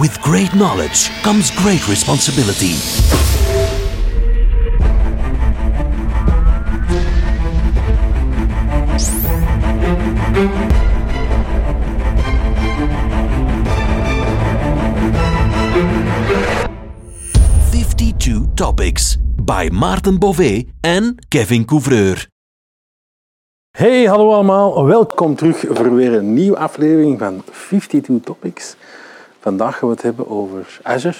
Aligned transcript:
With 0.00 0.20
great 0.22 0.52
knowledge 0.54 1.10
comes 1.22 1.50
great 1.50 1.86
responsibility. 1.86 2.74
Fifty-two 17.70 18.48
topics 18.54 19.16
by 19.36 19.68
Maarten 19.72 20.18
Bové 20.18 20.64
en 20.80 21.14
Kevin 21.28 21.64
Couvreur. 21.64 22.28
Hey, 23.70 24.04
hallo 24.04 24.32
allemaal. 24.32 24.84
Welkom 24.84 25.34
terug 25.34 25.64
voor 25.68 25.94
weer 25.94 26.14
een 26.14 26.34
nieuwe 26.34 26.56
aflevering 26.58 27.18
van 27.18 27.42
52 27.44 28.20
Topics. 28.24 28.76
Vandaag 29.44 29.78
gaan 29.78 29.88
we 29.88 29.94
het 29.94 30.04
hebben 30.04 30.28
over 30.30 30.80
Azure, 30.82 31.14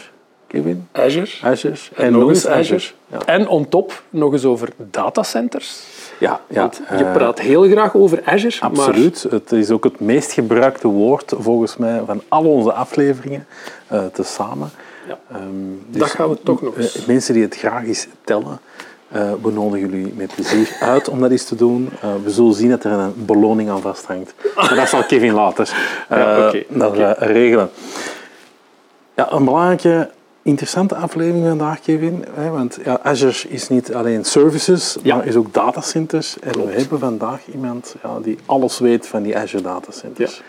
Kevin. 0.46 0.88
Azure. 0.92 1.30
Azure. 1.42 1.77
En, 1.96 2.12
nog 2.12 2.28
eens 2.28 2.46
Azure. 2.46 2.74
Azure. 2.74 2.95
Ja. 3.06 3.19
En 3.27 3.48
on 3.48 3.69
top 3.69 4.02
nog 4.10 4.32
eens 4.32 4.45
over 4.45 4.69
datacenters. 4.77 5.82
Ja, 6.19 6.41
ja. 6.48 6.60
Want 6.60 6.80
je 6.91 7.05
eh, 7.05 7.12
praat 7.12 7.38
heel 7.41 7.62
graag 7.62 7.95
over 7.95 8.23
Azure, 8.24 8.60
Absoluut. 8.60 9.27
Het 9.30 9.52
is 9.52 9.70
ook 9.70 9.84
het 9.84 10.01
meest 10.01 10.32
gebruikte 10.32 10.88
woord 10.88 11.32
volgens 11.38 11.77
mij 11.77 12.02
van 12.06 12.23
al 12.29 12.45
onze 12.45 12.73
afleveringen 12.73 13.46
eh 13.87 14.05
tezamen. 14.12 14.70
Ja. 15.09 15.18
Ehm, 15.30 15.98
Dat 15.98 16.10
gaan 16.10 16.29
we 16.29 16.38
toch 16.43 16.62
nog 16.62 16.74
eh, 16.74 16.82
eens. 16.82 17.06
mensen 17.06 17.34
die 17.34 17.43
het 17.43 17.56
graag 17.56 17.84
eens 17.84 18.06
tellen, 18.24 18.60
eh, 19.14 19.32
we 19.42 19.50
nodigen 19.50 19.91
jullie 19.91 20.12
met 20.16 20.34
plezier 20.34 20.77
uit 20.80 21.09
om 21.09 21.20
dat 21.20 21.30
eens 21.30 21.45
te 21.45 21.54
doen. 21.54 21.88
Eh, 22.00 22.09
we 22.24 22.30
zullen 22.30 22.54
zien 22.54 22.70
dat 22.70 22.84
er 22.84 22.91
een 22.92 23.12
beloning 23.16 23.70
aan 23.70 23.80
vasthangt. 23.80 24.34
Maar 24.56 24.74
dat 24.74 24.88
zal 24.88 25.04
Kevin 25.04 25.32
later 25.32 25.74
eh, 26.09 26.18
Ja, 26.18 26.52
dat, 26.68 27.18
regelen. 27.18 27.70
Ja, 29.14 29.32
een 29.32 29.45
belangrijke, 29.45 30.10
interessante 30.42 30.95
aflevering 30.95 31.46
vandaag, 31.46 31.80
Kevin. 31.80 32.24
Hè, 32.34 32.51
want 32.51 32.79
ja, 32.84 32.98
Azure 33.02 33.48
is 33.48 33.68
niet 33.68 33.95
alleen 33.95 34.24
services, 34.24 34.96
Ja. 35.02 35.16
maar 35.16 35.26
is 35.26 35.37
ook 35.37 35.54
datacenters. 35.54 36.37
En 36.40 36.66
we 36.66 36.73
hebben 36.73 36.99
vandaag 36.99 37.40
iemand 37.52 37.95
ja, 38.02 38.18
die 38.23 38.38
alles 38.46 38.78
weet 38.78 39.06
van 39.06 39.23
die 39.23 39.38
Azure 39.38 39.62
datacenters. 39.62 40.37
Ja. 40.37 40.43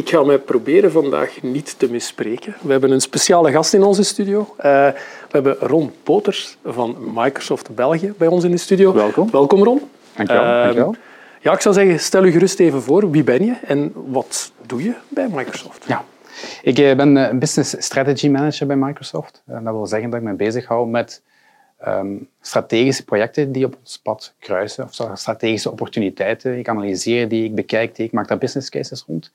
Ik 0.00 0.08
ga 0.08 0.22
mij 0.22 0.38
proberen 0.38 0.92
vandaag 0.92 1.42
niet 1.42 1.78
te 1.78 1.90
misspreken. 1.90 2.54
We 2.60 2.70
hebben 2.70 2.90
een 2.90 3.00
speciale 3.00 3.50
gast 3.50 3.74
in 3.74 3.82
onze 3.82 4.02
studio. 4.02 4.54
Eh, 4.56 4.64
we 4.64 5.30
hebben 5.30 5.56
Ron 5.60 5.92
Poters 6.02 6.56
van 6.64 6.96
Microsoft 7.14 7.74
België 7.74 8.14
bij 8.18 8.28
ons 8.28 8.44
in 8.44 8.50
de 8.50 8.56
studio. 8.56 8.92
Welkom. 8.92 9.30
Welkom, 9.30 9.64
Ron. 9.64 9.80
Dankjewel, 10.16 10.44
Ehm, 10.44 10.62
dankjewel. 10.62 10.94
Ja, 11.40 11.52
ik 11.52 11.60
zou 11.60 11.74
zeggen, 11.74 12.00
stel 12.00 12.24
u 12.24 12.30
gerust 12.30 12.60
even 12.60 12.82
voor. 12.82 13.10
Wie 13.10 13.24
ben 13.24 13.44
je 13.44 13.56
en 13.66 13.92
wat 13.94 14.52
doe 14.66 14.82
je 14.82 14.94
bij 15.08 15.28
Microsoft? 15.28 15.84
Ja. 15.86 16.04
Ik 16.62 16.78
eh, 16.78 16.96
ben 16.96 17.16
eh, 17.16 17.38
Business 17.38 17.74
Strategy 17.78 18.28
Manager 18.28 18.66
bij 18.66 18.76
Microsoft. 18.76 19.42
En 19.46 19.64
dat 19.64 19.74
wil 19.74 19.86
zeggen 19.86 20.10
dat 20.10 20.20
ik 20.20 20.26
me 20.26 20.34
bezighoud 20.34 20.88
met 20.88 21.22
ehm, 21.78 22.16
strategische 22.40 23.04
projecten 23.04 23.52
die 23.52 23.64
op 23.64 23.76
ons 23.80 24.00
pad 24.02 24.34
kruisen, 24.38 24.84
of 24.84 25.18
strategische 25.18 25.70
opportuniteiten. 25.70 26.58
Ik 26.58 26.68
analyseer 26.68 27.28
die, 27.28 27.44
ik 27.44 27.54
bekijk 27.54 27.96
die, 27.96 28.06
ik 28.06 28.12
maak 28.12 28.28
daar 28.28 28.38
business 28.38 28.68
cases 28.68 29.04
rond. 29.06 29.32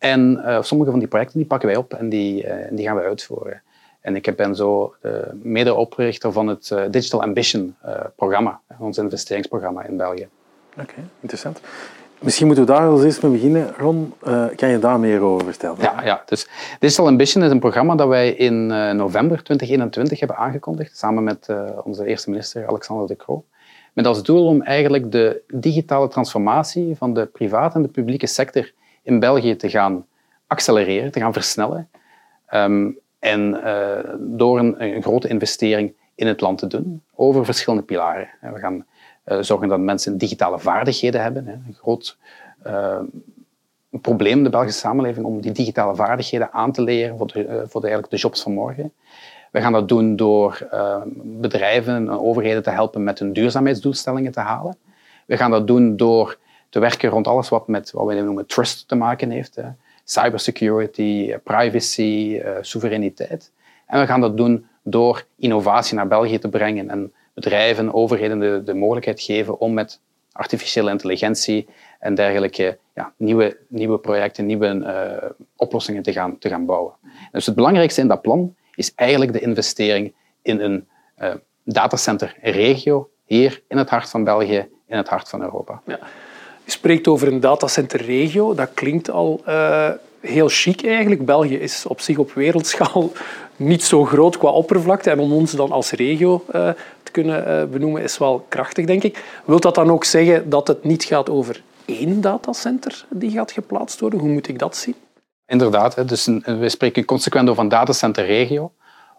En 0.00 0.44
eh, 0.44 0.62
sommige 0.62 0.90
van 0.90 0.98
die 0.98 1.08
projecten 1.08 1.38
die 1.38 1.46
pakken 1.46 1.68
wij 1.68 1.76
op 1.76 1.92
en 1.94 2.08
die, 2.08 2.44
eh, 2.44 2.68
die 2.70 2.86
gaan 2.86 2.96
wij 2.96 3.04
uitvoeren. 3.04 3.62
En 4.00 4.16
ik 4.16 4.36
ben 4.36 4.56
zo 4.56 4.94
de 5.00 5.38
medeoprichter 5.42 6.32
van 6.32 6.46
het 6.46 6.70
eh, 6.70 6.82
Digital 6.90 7.22
Ambition 7.22 7.76
programma, 8.16 8.60
ons 8.78 8.98
investeringsprogramma 8.98 9.84
in 9.84 9.96
België. 9.96 10.28
Oké, 10.80 10.94
interessant. 11.20 11.60
Misschien 12.18 12.46
moeten 12.46 12.66
we 12.66 12.72
daar 12.72 12.88
als 12.88 13.04
eerst 13.04 13.22
mee 13.22 13.32
beginnen. 13.32 13.74
Ron, 13.78 14.14
kan 14.56 14.68
je 14.68 14.78
daar 14.80 15.00
meer 15.00 15.20
over 15.20 15.44
vertellen? 15.44 15.76
Ja, 15.80 16.04
ja, 16.04 16.22
dus 16.26 16.48
Digital 16.78 17.06
Ambition 17.06 17.42
is 17.42 17.50
een 17.50 17.60
programma 17.60 17.94
dat 17.94 18.08
wij 18.08 18.30
in 18.30 18.66
november 18.96 19.42
2021 19.42 20.18
hebben 20.18 20.36
aangekondigd, 20.36 20.98
samen 20.98 21.24
met 21.24 21.48
onze 21.84 22.06
eerste 22.06 22.30
minister 22.30 22.66
Alexander 22.66 23.06
De 23.06 23.16
Croo. 23.16 23.44
Met 23.92 24.06
als 24.06 24.22
doel 24.22 24.46
om 24.46 24.62
eigenlijk 24.62 25.12
de 25.12 25.42
digitale 25.48 26.08
transformatie 26.08 26.96
van 26.96 27.14
de 27.14 27.26
private 27.26 27.76
en 27.76 27.82
de 27.82 27.88
publieke 27.88 28.26
sector 28.26 28.72
in 29.02 29.18
België 29.18 29.56
te 29.56 29.70
gaan 29.70 30.06
accelereren, 30.46 31.12
te 31.12 31.20
gaan 31.20 31.32
versnellen. 31.32 31.88
Ehm, 32.46 32.90
en 33.18 33.62
eh, 33.64 34.14
door 34.18 34.58
een, 34.58 35.02
grote 35.02 35.28
investering 35.28 35.94
in 36.14 36.26
het 36.26 36.40
land 36.40 36.58
te 36.58 36.66
doen, 36.66 37.02
over 37.14 37.44
verschillende 37.44 37.84
pilaren. 37.84 38.28
En 38.40 38.52
We 38.52 38.58
gaan 38.58 38.86
eh, 39.24 39.38
zorgen 39.40 39.68
dat 39.68 39.80
mensen 39.80 40.18
digitale 40.18 40.58
vaardigheden 40.58 41.22
hebben. 41.22 41.46
hè. 41.46 41.52
Een 41.52 41.74
groot 41.74 42.18
eh, 42.62 43.00
een 43.90 44.00
probleem 44.00 44.38
in 44.38 44.44
de 44.44 44.50
Belgische 44.50 44.80
samenleving 44.80 45.26
om 45.26 45.40
die 45.40 45.52
digitale 45.52 45.94
vaardigheden 45.94 46.52
aan 46.52 46.72
te 46.72 46.82
leren 46.82 47.16
voor 47.18 47.26
de, 47.26 47.44
eh, 47.44 47.56
voor 47.56 47.80
de, 47.80 47.86
eigenlijk 47.86 48.10
de 48.10 48.16
jobs 48.16 48.42
van 48.42 48.52
morgen. 48.52 48.92
We 49.50 49.60
gaan 49.60 49.72
dat 49.72 49.88
doen 49.88 50.16
door 50.16 50.68
eh, 50.70 51.02
bedrijven 51.14 51.94
en 51.94 52.10
overheden 52.10 52.62
te 52.62 52.70
helpen 52.70 53.04
met 53.04 53.18
hun 53.18 53.32
duurzaamheidsdoelstellingen 53.32 54.32
te 54.32 54.40
halen. 54.40 54.76
We 55.26 55.36
gaan 55.36 55.50
dat 55.50 55.66
doen 55.66 55.96
door 55.96 56.38
te 56.70 56.78
werken 56.78 57.10
rond 57.10 57.26
alles 57.26 57.48
wat 57.48 57.68
met 57.68 57.90
wat 57.90 58.06
we 58.06 58.14
noemen 58.14 58.46
trust 58.46 58.88
te 58.88 58.94
maken 58.94 59.30
heeft. 59.30 59.54
Hè. 59.54 59.64
Cybersecurity, 60.04 61.28
eh, 61.30 61.38
privacy, 61.44 62.40
eh, 62.42 62.56
soevereiniteit. 62.60 63.52
En 63.86 64.00
we 64.00 64.06
gaan 64.06 64.20
dat 64.20 64.36
doen 64.36 64.66
door 64.82 65.24
innovatie 65.36 65.96
naar 65.96 66.08
België 66.08 66.38
te 66.38 66.48
brengen 66.48 66.90
en 66.90 67.12
bedrijven, 67.34 67.94
overheden 67.94 68.38
de, 68.38 68.62
de 68.64 68.74
mogelijkheid 68.74 69.20
geven 69.20 69.60
om 69.60 69.74
met 69.74 70.00
artificiële 70.32 70.90
intelligentie 70.90 71.68
en 71.98 72.14
dergelijke 72.14 72.78
ja, 72.94 73.12
nieuwe, 73.16 73.56
nieuwe 73.68 73.98
projecten, 73.98 74.46
nieuwe 74.46 74.84
eh, 74.84 75.30
oplossingen 75.56 76.02
te 76.02 76.12
gaan, 76.12 76.38
te 76.38 76.48
gaan 76.48 76.66
bouwen. 76.66 76.92
Dus 77.32 77.46
het 77.46 77.54
belangrijkste 77.54 78.00
in 78.00 78.08
dat 78.08 78.22
plan 78.22 78.54
is 78.74 78.94
eigenlijk 78.94 79.32
de 79.32 79.40
investering 79.40 80.14
in 80.42 80.60
een 80.60 80.88
eh 81.14 81.34
datacenterregio 81.64 83.10
hier 83.24 83.62
in 83.68 83.78
het 83.78 83.90
hart 83.90 84.10
van 84.10 84.24
België, 84.24 84.68
in 84.86 84.96
het 84.96 85.08
hart 85.08 85.28
van 85.28 85.42
Europa. 85.42 85.82
Ja. 85.86 85.98
Je 86.70 86.76
spreekt 86.76 87.08
over 87.08 87.28
een 87.28 87.40
datacenterregio. 87.40 88.54
Dat 88.54 88.70
klinkt 88.74 89.10
al 89.10 89.40
eh, 89.44 89.88
heel 90.20 90.48
chic 90.48 90.84
eigenlijk. 90.84 91.24
België 91.24 91.56
is 91.56 91.86
op 91.86 92.00
zich 92.00 92.18
op 92.18 92.32
wereldschaal 92.32 93.12
niet 93.56 93.84
zo 93.84 94.04
groot 94.04 94.38
qua 94.38 94.48
oppervlakte. 94.48 95.10
En 95.10 95.18
om 95.18 95.32
ons 95.32 95.52
dan 95.52 95.70
als 95.72 95.90
regio 95.90 96.44
eh, 96.50 96.68
te 97.02 97.10
kunnen 97.10 97.46
eh, 97.46 97.64
benoemen 97.64 98.02
is 98.02 98.18
wel 98.18 98.46
krachtig, 98.48 98.86
denk 98.86 99.02
ik. 99.02 99.24
Wilt 99.44 99.62
dat 99.62 99.74
dan 99.74 99.90
ook 99.90 100.04
zeggen 100.04 100.50
dat 100.50 100.68
het 100.68 100.84
niet 100.84 101.04
gaat 101.04 101.30
over 101.30 101.62
één 101.84 102.20
datacenter 102.20 103.06
die 103.08 103.30
gaat 103.30 103.52
geplaatst 103.52 104.00
worden? 104.00 104.18
Hoe 104.18 104.30
moet 104.30 104.48
ik 104.48 104.58
dat 104.58 104.76
zien? 104.76 104.94
Inderdaad, 105.46 106.08
dus 106.08 106.26
we 106.44 106.68
spreken 106.68 107.04
consequent 107.04 107.48
over 107.48 107.62
een 107.62 107.68
datacenterregio, 107.68 108.72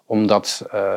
omdat 0.06 0.66
eh, 0.72 0.96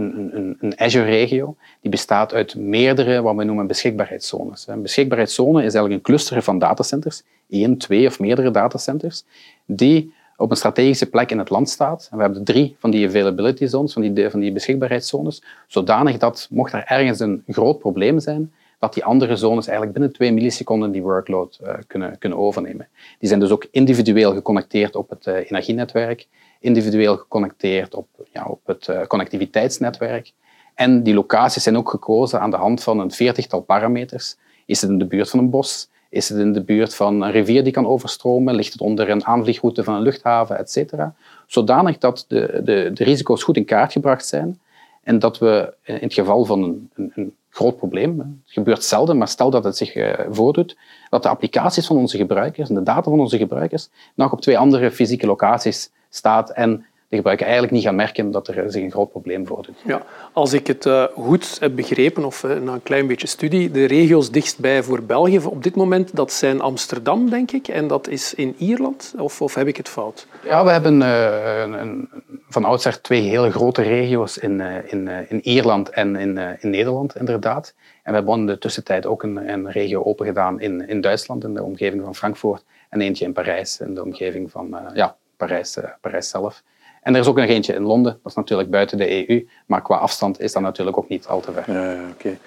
een, 0.00 0.72
Azure-regio 0.76 1.56
die 1.80 1.90
bestaat 1.90 2.34
uit 2.34 2.54
meerdere 2.54 3.22
wat 3.22 3.36
we 3.36 3.44
noemen 3.44 3.66
beschikbaarheidszones. 3.66 4.66
Een 4.68 4.82
beschikbaarheidszone 4.82 5.58
is 5.58 5.74
eigenlijk 5.74 5.94
een 5.94 6.00
cluster 6.00 6.42
van 6.42 6.58
datacenters, 6.58 7.22
één, 7.48 7.76
twee 7.76 8.06
of 8.06 8.20
meerdere 8.20 8.50
datacenters, 8.50 9.24
die 9.66 10.12
op 10.36 10.50
een 10.50 10.56
strategische 10.56 11.08
plek 11.08 11.30
in 11.30 11.38
het 11.38 11.50
land 11.50 11.68
staat. 11.68 12.08
En 12.10 12.16
we 12.16 12.22
hebben 12.22 12.44
drie 12.44 12.76
van 12.78 12.90
die 12.90 13.06
availability 13.06 13.66
zones, 13.66 13.92
van 13.92 14.02
die, 14.02 14.30
van 14.30 14.40
die 14.40 14.52
beschikbaarheidszones, 14.52 15.42
zodanig 15.66 16.18
dat, 16.18 16.46
mocht 16.50 16.72
er 16.72 16.84
ergens 16.86 17.20
een 17.20 17.42
groot 17.46 17.78
probleem 17.78 18.20
zijn, 18.20 18.52
dat 18.78 18.94
die 18.94 19.04
andere 19.04 19.36
zones 19.36 19.66
eigenlijk 19.66 19.98
binnen 19.98 20.16
twee 20.16 20.32
milliseconden 20.32 20.90
die 20.90 21.02
workload 21.02 21.58
eh, 21.62 21.74
kunnen, 21.86 22.18
kunnen 22.18 22.38
overnemen. 22.38 22.88
Die 23.18 23.28
zijn 23.28 23.40
dus 23.40 23.50
ook 23.50 23.66
individueel 23.70 24.32
geconnecteerd 24.32 24.96
op 24.96 25.10
het 25.10 25.26
eh, 25.26 25.34
energienetwerk, 25.34 26.26
individueel 26.60 27.16
geconnecteerd 27.16 27.94
op, 27.94 28.08
ja, 28.32 28.44
op 28.44 28.60
het 28.64 28.88
eh, 28.88 29.06
connectiviteitsnetwerk. 29.06 30.32
En 30.74 31.02
die 31.02 31.14
locaties 31.14 31.62
zijn 31.62 31.76
ook 31.76 31.90
gekozen 31.90 32.40
aan 32.40 32.50
de 32.50 32.56
hand 32.56 32.82
van 32.82 32.98
een 32.98 33.10
veertigtal 33.10 33.60
parameters. 33.60 34.36
Is 34.66 34.80
het 34.80 34.90
in 34.90 34.98
de 34.98 35.06
buurt 35.06 35.30
van 35.30 35.38
een 35.38 35.50
bos? 35.50 35.88
Is 36.08 36.28
het 36.28 36.38
in 36.38 36.52
de 36.52 36.62
buurt 36.62 36.94
van 36.94 37.22
een 37.22 37.30
rivier 37.30 37.64
die 37.64 37.72
kan 37.72 37.86
overstromen? 37.86 38.54
Ligt 38.54 38.72
het 38.72 38.80
onder 38.80 39.10
een 39.10 39.24
aanvliegroute 39.24 39.84
van 39.84 39.94
een 39.94 40.02
luchthaven, 40.02 40.58
et 40.58 40.70
cetera? 40.70 41.14
Zodanig 41.46 41.98
dat 41.98 42.24
de, 42.28 42.60
de, 42.64 42.90
de 42.94 43.04
risico's 43.04 43.42
goed 43.42 43.56
in 43.56 43.64
kaart 43.64 43.92
gebracht 43.92 44.26
zijn 44.26 44.60
en 45.02 45.18
dat 45.18 45.38
we 45.38 45.74
in 45.84 45.94
het 45.94 46.14
geval 46.14 46.44
van 46.44 46.62
een, 46.62 46.90
een, 46.94 47.12
een 47.14 47.34
groot 47.50 47.76
probleem, 47.76 48.18
het 48.18 48.28
gebeurt 48.44 48.84
zelden, 48.84 49.18
maar 49.18 49.28
stel 49.28 49.50
dat 49.50 49.64
het 49.64 49.76
zich 49.76 49.94
eh, 49.94 50.26
voordoet, 50.30 50.76
dat 51.10 51.22
de 51.22 51.28
applicaties 51.28 51.86
van 51.86 51.96
onze 51.96 52.16
gebruikers 52.16 52.68
en 52.68 52.74
de 52.74 52.82
data 52.82 53.02
van 53.02 53.20
onze 53.20 53.38
gebruikers 53.38 53.88
nog 54.14 54.32
op 54.32 54.40
twee 54.40 54.58
andere 54.58 54.90
fysieke 54.90 55.26
locaties 55.26 55.90
staat 56.10 56.50
en 56.50 56.84
de 57.10 57.16
gebruiker 57.16 57.46
eigenlijk 57.46 57.74
niet 57.74 57.84
gaan 57.84 57.94
merken 57.94 58.30
dat 58.30 58.48
er 58.48 58.72
zich 58.72 58.82
een 58.82 58.90
groot 58.90 59.10
probleem 59.10 59.46
voordoet. 59.46 59.76
Ja, 59.84 60.02
als 60.32 60.52
ik 60.52 60.66
het 60.66 60.86
eh, 60.86 61.04
goed 61.04 61.56
heb 61.60 61.76
begrepen, 61.76 62.24
of 62.24 62.44
eh, 62.44 62.56
na 62.56 62.72
een 62.72 62.82
klein 62.82 63.06
beetje 63.06 63.26
studie, 63.26 63.70
de 63.70 63.84
regio's 63.84 64.30
dichtstbij 64.30 64.82
voor 64.82 65.02
België 65.02 65.38
op 65.38 65.62
dit 65.62 65.76
moment, 65.76 66.16
dat 66.16 66.32
zijn 66.32 66.60
Amsterdam, 66.60 67.30
denk 67.30 67.50
ik, 67.50 67.68
en 67.68 67.86
dat 67.86 68.08
is 68.08 68.34
in 68.34 68.54
Ierland, 68.58 69.14
of, 69.18 69.42
of 69.42 69.54
heb 69.54 69.66
ik 69.66 69.76
het 69.76 69.88
fout? 69.88 70.26
Ja, 70.44 70.64
we 70.64 70.70
hebben 70.70 71.02
eh, 71.02 71.60
een, 71.60 71.72
een, 71.72 72.08
van 72.48 72.64
oudsher 72.64 73.00
twee 73.00 73.22
hele 73.22 73.50
grote 73.50 73.82
regio's 73.82 74.38
in, 74.38 74.60
in, 74.86 75.08
in 75.28 75.40
Ierland 75.48 75.88
en 75.88 76.16
in, 76.16 76.38
in 76.60 76.70
Nederland, 76.70 77.16
inderdaad. 77.16 77.74
En 78.02 78.12
we 78.12 78.18
hebben 78.18 78.38
in 78.38 78.46
de 78.46 78.58
tussentijd 78.58 79.06
ook 79.06 79.22
een, 79.22 79.48
een 79.48 79.70
regio 79.70 80.02
opengedaan 80.02 80.60
in, 80.60 80.88
in 80.88 81.00
Duitsland, 81.00 81.44
in 81.44 81.54
de 81.54 81.62
omgeving 81.62 82.02
van 82.02 82.14
Frankfurt, 82.14 82.64
en 82.88 83.00
eentje 83.00 83.24
in 83.24 83.32
Parijs, 83.32 83.80
in 83.80 83.94
de 83.94 84.04
omgeving 84.04 84.50
van 84.50 84.76
ja, 84.94 85.16
Parijs, 85.40 85.76
eh, 85.76 85.84
Parijs 86.00 86.28
zelf. 86.28 86.62
En 87.02 87.14
er 87.14 87.20
is 87.20 87.26
ook 87.26 87.36
nog 87.36 87.46
eentje 87.46 87.74
in 87.74 87.82
Londen, 87.82 88.12
dat 88.22 88.32
is 88.32 88.34
natuurlijk 88.34 88.70
buiten 88.70 88.98
de 88.98 89.28
EU, 89.28 89.48
maar 89.66 89.82
qua 89.82 89.96
afstand 89.96 90.40
is 90.40 90.52
dat 90.52 90.62
natuurlijk 90.62 90.96
ook 90.96 91.08
niet 91.08 91.26
al 91.26 91.40
te 91.40 91.52
ver. 91.52 91.72
Ja, 91.72 91.96
oké. 92.12 92.38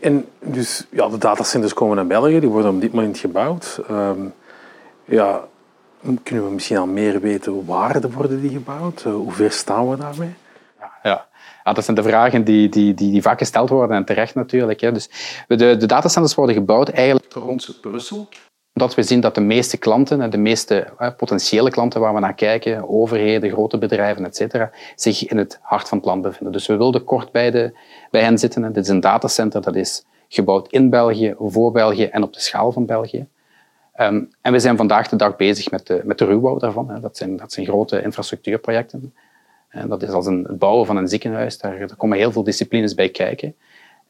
En 0.00 0.26
dus, 0.38 0.86
ja, 0.90 1.08
de 1.08 1.18
datacenters 1.18 1.74
komen 1.74 1.96
naar 1.96 2.06
België, 2.06 2.40
die 2.40 2.48
worden 2.48 2.70
op 2.70 2.80
dit 2.80 2.92
moment 2.92 3.18
gebouwd. 3.18 3.80
Ehm, 3.88 4.20
ja, 5.04 5.44
kunnen 6.22 6.44
we 6.44 6.50
misschien 6.50 6.76
al 6.76 6.86
meer 6.86 7.20
weten 7.20 7.66
waar 7.66 8.10
worden 8.10 8.40
die 8.40 8.50
gebouwd? 8.50 9.04
Uh, 9.06 9.14
hoe 9.14 9.32
ver 9.32 9.52
staan 9.52 9.90
we 9.90 9.96
daarmee? 9.96 10.34
Ja, 11.02 11.26
ja. 11.64 11.72
dat 11.72 11.84
zijn 11.84 11.96
de 11.96 12.02
vragen 12.02 12.44
die, 12.44 12.68
die, 12.68 12.94
die, 12.94 13.10
die 13.10 13.22
vaak 13.22 13.38
gesteld 13.38 13.68
worden 13.68 13.96
en 13.96 14.04
terecht 14.04 14.34
natuurlijk. 14.34 14.80
Hè. 14.80 14.92
Dus 14.92 15.10
de, 15.48 15.56
de 15.56 15.86
datacenters 15.86 16.34
worden 16.34 16.54
gebouwd 16.54 16.88
eigenlijk 16.88 17.32
rond 17.32 17.78
Brussel 17.80 18.28
omdat 18.74 18.94
we 18.94 19.02
zien 19.02 19.20
dat 19.20 19.34
de 19.34 19.40
meeste 19.40 19.76
klanten, 19.76 20.30
de 20.30 20.38
meeste 20.38 20.86
potentiële 21.16 21.70
klanten 21.70 22.00
waar 22.00 22.14
we 22.14 22.20
naar 22.20 22.34
kijken, 22.34 22.88
overheden, 22.88 23.50
grote 23.50 23.78
bedrijven, 23.78 24.24
etc., 24.24 24.68
zich 24.96 25.28
in 25.28 25.36
het 25.36 25.58
hart 25.62 25.88
van 25.88 25.98
het 25.98 26.06
land 26.06 26.22
bevinden. 26.22 26.52
Dus 26.52 26.66
we 26.66 26.76
wilden 26.76 27.04
kort 27.04 27.32
bij, 27.32 27.50
de, 27.50 27.72
bij 28.10 28.22
hen 28.22 28.38
zitten. 28.38 28.72
Dit 28.72 28.84
is 28.84 28.88
een 28.88 29.00
datacenter 29.00 29.62
dat 29.62 29.74
is 29.74 30.04
gebouwd 30.28 30.68
in 30.68 30.90
België, 30.90 31.34
voor 31.38 31.72
België 31.72 32.04
en 32.04 32.22
op 32.22 32.32
de 32.32 32.40
schaal 32.40 32.72
van 32.72 32.86
België. 32.86 33.26
Ehm, 33.92 34.22
en 34.40 34.52
we 34.52 34.58
zijn 34.58 34.76
vandaag 34.76 35.08
de 35.08 35.16
dag 35.16 35.36
bezig 35.36 35.70
met 35.70 35.86
de, 35.86 36.00
met 36.04 36.18
de 36.18 36.24
ruwbouw 36.24 36.58
daarvan. 36.58 36.98
Dat, 37.00 37.16
zijn, 37.16 37.36
dat 37.36 37.52
zijn 37.52 37.66
grote 37.66 38.02
infrastructuurprojecten. 38.02 39.14
En 39.68 39.88
dat 39.88 40.02
is 40.02 40.08
als 40.08 40.26
een, 40.26 40.44
het 40.48 40.58
bouwen 40.58 40.86
van 40.86 40.96
een 40.96 41.08
ziekenhuis. 41.08 41.58
Daar, 41.58 41.96
komen 41.96 42.18
heel 42.18 42.32
veel 42.32 42.44
disciplines 42.44 42.94
bij 42.94 43.08
kijken. 43.08 43.54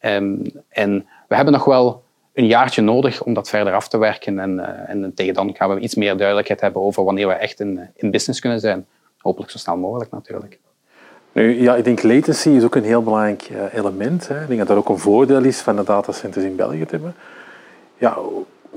Um, 0.00 0.42
en 0.68 1.06
we 1.28 1.34
hebben 1.34 1.52
nog 1.52 1.64
wel 1.64 2.03
een 2.34 2.46
jaartje 2.46 2.82
nodig 2.82 3.22
om 3.22 3.34
dat 3.34 3.48
verder 3.48 3.72
af 3.72 3.88
te 3.88 3.98
werken. 3.98 4.38
En, 4.38 4.52
uh, 4.58 4.88
en 4.88 5.12
tegen 5.14 5.34
dan 5.34 5.54
gaan 5.56 5.74
we 5.74 5.80
iets 5.80 5.94
meer 5.94 6.16
duidelijkheid 6.16 6.60
hebben 6.60 6.82
over 6.82 7.04
wanneer 7.04 7.26
we 7.26 7.32
echt 7.32 7.60
in, 7.60 7.90
in 7.94 8.10
business 8.10 8.40
kunnen 8.40 8.60
zijn. 8.60 8.86
Hopelijk 9.18 9.50
zo 9.50 9.58
snel 9.58 9.76
mogelijk 9.76 10.10
natuurlijk. 10.10 10.58
Nu, 11.32 11.60
ja, 11.60 11.74
ik 11.74 11.84
denk 11.84 12.02
latency 12.02 12.48
is 12.48 12.64
ook 12.64 12.74
een 12.74 12.84
heel 12.84 13.02
belangrijk 13.02 13.42
eh, 13.42 13.78
element. 13.78 14.28
Hè. 14.28 14.40
Ik 14.40 14.46
denk 14.46 14.58
dat 14.58 14.68
dat 14.68 14.76
ook 14.76 14.88
een 14.88 14.98
voordeel 14.98 15.44
is 15.44 15.60
van 15.60 15.76
de 15.76 15.84
datacenters 15.84 16.44
in 16.44 16.56
België 16.56 16.84
te 16.84 16.90
hebben. 16.90 17.14
Ja, 17.98 18.18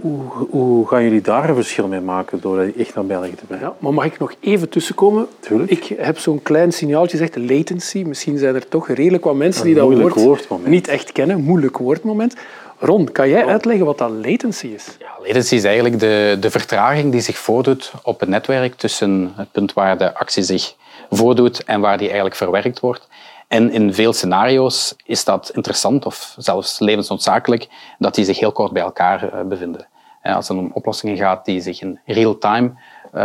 hoe, 0.02 0.22
hoe 0.50 0.88
gaan 0.88 1.04
jullie 1.04 1.22
daar 1.22 1.50
een 1.50 1.56
verschil 1.56 1.88
mee 1.88 2.00
maken 2.00 2.42
door 2.42 2.60
echt 2.78 2.96
naar 2.96 3.06
België 3.06 3.36
te 3.36 3.46
brengen? 3.46 3.66
Ja, 3.66 3.76
maar 3.80 3.94
mag 3.94 4.06
ik 4.06 4.20
nog 4.20 4.34
even 4.40 4.70
tussenkomen? 4.70 5.28
Tuurlijk. 5.40 5.72
Ik 5.72 5.84
heb 5.98 6.18
zo'n 6.18 6.42
klein 6.42 6.72
signaaltje 6.72 7.18
gezegd, 7.18 7.50
latency. 7.50 8.04
Misschien 8.04 8.38
zijn 8.38 8.56
er 8.56 8.68
toch 8.68 8.88
redelijk 8.88 9.24
wat 9.24 9.36
mensen 9.36 9.64
die 9.64 9.76
dat 9.76 9.94
woord 9.94 10.14
woordmoment. 10.14 10.68
niet 10.68 10.88
echt 10.88 11.12
kennen. 11.12 11.44
Moeilijk 11.44 11.78
woordmoment. 11.78 12.36
Ron, 12.80 13.12
kan 13.12 13.30
jij 13.30 13.46
uitleggen 13.46 13.86
wat 13.86 13.98
dat 13.98 14.10
latency 14.10 14.68
is? 14.68 14.96
Ja, 15.00 15.10
latency 15.20 15.56
is 15.56 15.64
eigenlijk 15.64 16.00
de, 16.00 16.38
de 16.40 16.50
vertraging 16.50 17.12
die 17.12 17.22
zich 17.22 17.38
voordoet 17.38 17.92
op 18.04 18.20
het 18.20 18.30
netwerk 18.30 18.76
tussen 18.76 19.34
het 19.36 19.52
punt 19.52 19.74
waar 19.74 19.98
de 19.98 20.14
actie 20.16 20.44
zich 20.44 20.76
voordoet 21.10 21.64
en 21.64 21.82
waar 21.82 21.98
die 21.98 22.06
eigenlijk 22.08 22.36
verwerkt 22.36 22.80
wordt. 22.80 23.08
En 23.48 23.72
in 23.72 23.94
veel 23.94 24.14
scenario's 24.14 24.96
is 25.06 25.24
dat 25.24 25.52
interessant 25.54 26.06
of 26.06 26.36
zelfs 26.38 26.80
levensnoodzakelijk 26.80 27.68
dat 28.00 28.16
die 28.16 28.26
zich 28.26 28.40
heel 28.40 28.52
kort 28.52 28.72
bij 28.72 28.82
elkaar 28.82 29.34
eh, 29.34 29.42
bevinden. 29.42 29.88
Als 30.24 30.48
het 30.48 30.58
om 30.58 30.72
oplossingen 30.74 31.18
gaat 31.18 31.46
die 31.46 31.62
zich 31.62 31.82
in 31.82 32.00
real-time, 32.06 32.74
uh, 33.14 33.22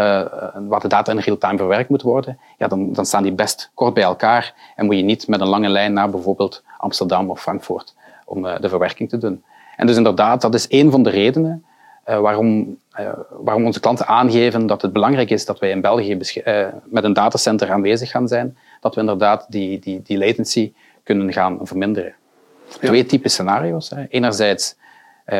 waar 0.69 0.81
de 0.81 0.89
data 0.89 1.13
in 1.13 1.19
real-time 1.19 1.57
verwerkt 1.57 1.89
moet 1.89 2.03
worden, 2.03 2.39
ja, 2.59 2.69
dan, 2.69 2.93
dan 2.93 3.07
staan 3.07 3.23
die 3.23 3.33
best 3.33 3.71
kort 3.75 3.95
bij 3.95 4.03
elkaar 4.03 4.55
en 4.77 4.87
moet 4.87 4.97
je 4.97 5.03
niet 5.03 5.29
met 5.29 5.41
een 5.41 5.49
lange 5.49 5.69
lijn 5.69 5.93
naar 5.93 6.11
bijvoorbeeld 6.11 6.63
Amsterdam 6.79 7.31
of 7.31 7.41
Frankfurt 7.41 7.95
om 8.25 8.45
uh, 8.45 8.55
de 8.61 8.69
verwerking 8.69 9.09
te 9.09 9.19
doen. 9.19 9.45
En 9.77 9.87
dus 9.87 9.97
inderdaad, 9.97 10.41
dat 10.41 10.55
is 10.55 10.67
een 10.69 10.91
van 10.91 11.03
de 11.03 11.11
redenen 11.11 11.65
uh, 12.09 12.21
waarom, 12.21 12.79
waarom 13.31 13.65
onze 13.65 13.81
klanten 13.81 14.07
aangeven 14.07 14.67
dat 14.67 14.83
het 14.83 14.93
belangrijk 14.93 15.31
is 15.31 15.45
dat 15.45 15.59
wij 15.59 15.71
in 15.71 15.81
België 15.81 16.19
met 16.85 17.05
een 17.05 17.13
datacenter 17.13 17.71
aanwezig 17.71 18.11
gaan 18.11 18.29
zijn, 18.29 18.57
dat 18.81 18.95
we 18.95 19.01
inderdaad 19.01 19.47
die, 19.49 19.79
die, 19.79 20.03
die 20.03 20.19
latency 20.19 20.73
kunnen 21.03 21.33
gaan 21.33 21.59
verminderen. 21.63 22.15
Twee 22.69 23.07
typen 23.07 23.31
scenario's. 23.31 23.91
Hè. 23.91 24.07
Enerzijds 24.09 24.77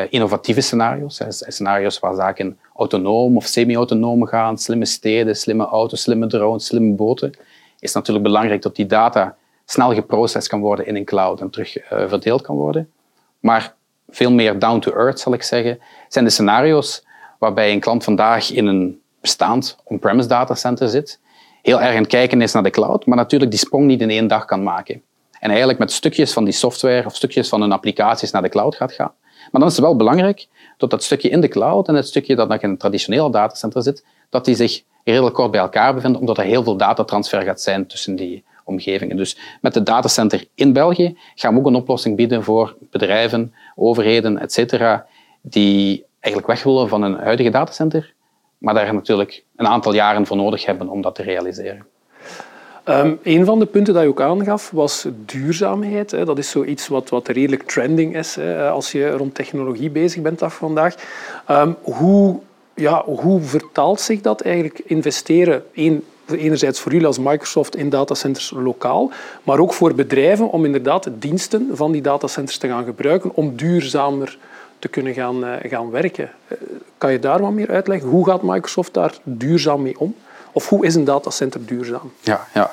innovatieve 0.09 0.61
scenario's, 0.61 1.19
hè. 1.19 1.31
scenario's 1.31 1.99
waar 1.99 2.15
zaken 2.15 2.57
autonoom 2.75 3.37
of 3.37 3.45
semi-autonoom 3.45 4.25
gaan, 4.25 4.57
slimme 4.57 4.85
steden, 4.85 5.35
slimme 5.35 5.65
auto's, 5.65 6.01
slimme 6.01 6.27
drones, 6.27 6.65
slimme 6.65 6.93
boten. 6.93 7.31
Is 7.79 7.93
natuurlijk 7.93 8.25
belangrijk 8.25 8.61
dat 8.61 8.75
die 8.75 8.85
data 8.85 9.35
snel 9.65 9.93
geprocessed 9.93 10.49
kan 10.49 10.59
worden 10.59 10.87
in 10.87 10.95
een 10.95 11.05
cloud 11.05 11.41
en 11.41 11.49
terug 11.49 11.77
uh, 11.77 12.07
verdeeld 12.07 12.41
kan 12.41 12.55
worden. 12.55 12.91
Maar 13.39 13.75
veel 14.09 14.31
meer 14.31 14.59
down 14.59 14.79
to 14.79 14.91
earth, 14.91 15.19
zal 15.19 15.33
ik 15.33 15.43
zeggen, 15.43 15.79
zijn 16.07 16.25
de 16.25 16.31
scenario's 16.31 17.05
waarbij 17.39 17.71
een 17.71 17.79
klant 17.79 18.03
vandaag 18.03 18.51
in 18.51 18.65
een 18.65 19.01
bestaand 19.21 19.77
on-premise 19.83 20.27
datacenter 20.27 20.89
zit 20.89 21.19
heel 21.63 21.81
erg 21.81 21.95
aan 21.95 22.01
het 22.01 22.07
kijken 22.07 22.41
is 22.41 22.53
naar 22.53 22.63
de 22.63 22.69
cloud, 22.69 23.05
maar 23.05 23.17
natuurlijk 23.17 23.51
die 23.51 23.59
sprong 23.59 23.85
niet 23.85 24.01
in 24.01 24.09
één 24.09 24.27
dag 24.27 24.45
kan 24.45 24.63
maken. 24.63 25.01
En 25.39 25.49
eigenlijk 25.49 25.79
met 25.79 25.91
stukjes 25.91 26.33
van 26.33 26.43
die 26.43 26.53
software 26.53 27.05
of 27.05 27.15
stukjes 27.15 27.49
van 27.49 27.61
hun 27.61 27.71
applicaties 27.71 28.31
naar 28.31 28.41
de 28.41 28.49
cloud 28.49 28.75
gaat 28.75 28.91
gaan. 28.91 29.11
Maar 29.51 29.61
dan 29.61 29.69
is 29.69 29.75
het 29.75 29.85
wel 29.85 29.95
belangrijk 29.95 30.47
dat 30.77 30.89
dat 30.89 31.03
stukje 31.03 31.29
in 31.29 31.41
de 31.41 31.47
cloud 31.47 31.87
en 31.87 31.95
het 31.95 32.07
stukje 32.07 32.35
dat 32.35 32.47
nog 32.47 32.61
in 32.61 32.69
een 32.69 32.77
traditionele 32.77 33.31
datacenter 33.31 33.83
zit, 33.83 34.05
dat 34.29 34.45
die 34.45 34.55
zich 34.55 34.83
redelijk 35.03 35.35
kort 35.35 35.51
bij 35.51 35.59
elkaar 35.59 35.93
bevinden, 35.93 36.19
omdat 36.19 36.37
er 36.37 36.43
heel 36.43 36.63
veel 36.63 36.77
datatransfer 36.77 37.41
gaat 37.41 37.61
zijn 37.61 37.87
tussen 37.87 38.15
die 38.15 38.43
omgevingen. 38.63 39.17
Dus 39.17 39.37
met 39.61 39.75
het 39.75 39.85
datacenter 39.85 40.47
in 40.55 40.73
België 40.73 41.17
gaan 41.35 41.53
we 41.53 41.59
ook 41.59 41.65
een 41.65 41.75
oplossing 41.75 42.15
bieden 42.15 42.43
voor 42.43 42.75
bedrijven, 42.91 43.53
overheden, 43.75 44.39
etc., 44.39 45.03
die 45.41 46.05
eigenlijk 46.19 46.53
weg 46.53 46.63
willen 46.63 46.89
van 46.89 47.01
een 47.01 47.13
huidige 47.13 47.49
datacenter, 47.49 48.13
maar 48.57 48.73
daar 48.73 48.93
natuurlijk 48.93 49.43
een 49.55 49.67
aantal 49.67 49.93
jaren 49.93 50.25
voor 50.25 50.37
nodig 50.37 50.65
hebben 50.65 50.89
om 50.89 51.01
dat 51.01 51.15
te 51.15 51.23
realiseren. 51.23 51.85
Um, 52.89 53.19
een 53.23 53.45
van 53.45 53.59
de 53.59 53.65
punten 53.65 53.93
dat 53.93 54.03
je 54.03 54.09
ook 54.09 54.21
aangaf 54.21 54.71
was 54.71 55.07
duurzaamheid. 55.25 56.11
Hè. 56.11 56.25
Dat 56.25 56.37
is 56.37 56.49
zoiets 56.49 56.87
wat, 56.87 57.09
wat 57.09 57.27
redelijk 57.27 57.63
trending 57.63 58.15
is 58.15 58.35
hè, 58.35 58.69
als 58.69 58.91
je 58.91 59.09
rond 59.09 59.35
technologie 59.35 59.89
bezig 59.89 60.21
bent 60.21 60.41
af 60.41 60.55
vandaag. 60.55 60.95
Um, 61.49 61.75
hoe, 61.81 62.39
ja, 62.75 63.03
hoe 63.05 63.41
vertaalt 63.41 63.99
zich 63.99 64.21
dat 64.21 64.41
eigenlijk 64.41 64.79
investeren 64.85 65.63
in 65.71 66.03
enerzijds 66.31 66.79
voor 66.79 66.91
jullie 66.91 67.07
als 67.07 67.19
Microsoft 67.19 67.75
in 67.75 67.89
datacenters 67.89 68.51
lokaal, 68.55 69.11
maar 69.43 69.59
ook 69.59 69.73
voor 69.73 69.95
bedrijven 69.95 70.49
om 70.49 70.65
inderdaad 70.65 71.09
diensten 71.19 71.69
van 71.73 71.91
die 71.91 72.01
datacenters 72.01 72.57
te 72.57 72.67
gaan 72.67 72.85
gebruiken 72.85 73.35
om 73.35 73.55
duurzamer 73.55 74.37
te 74.79 74.87
kunnen 74.87 75.13
gaan, 75.13 75.43
uh, 75.43 75.53
gaan 75.61 75.91
werken. 75.91 76.31
Uh, 76.47 76.57
kan 76.97 77.11
je 77.11 77.19
daar 77.19 77.41
wat 77.41 77.51
meer 77.51 77.69
uitleggen? 77.69 78.09
Hoe 78.09 78.25
gaat 78.25 78.41
Microsoft 78.41 78.93
daar 78.93 79.13
duurzaam 79.23 79.81
mee 79.81 79.99
om? 79.99 80.15
Of 80.51 80.69
hoe 80.69 80.85
is 80.85 80.95
een 80.95 81.03
datacenter 81.03 81.65
duurzaam? 81.65 82.13
Ja, 82.19 82.47
ja. 82.53 82.71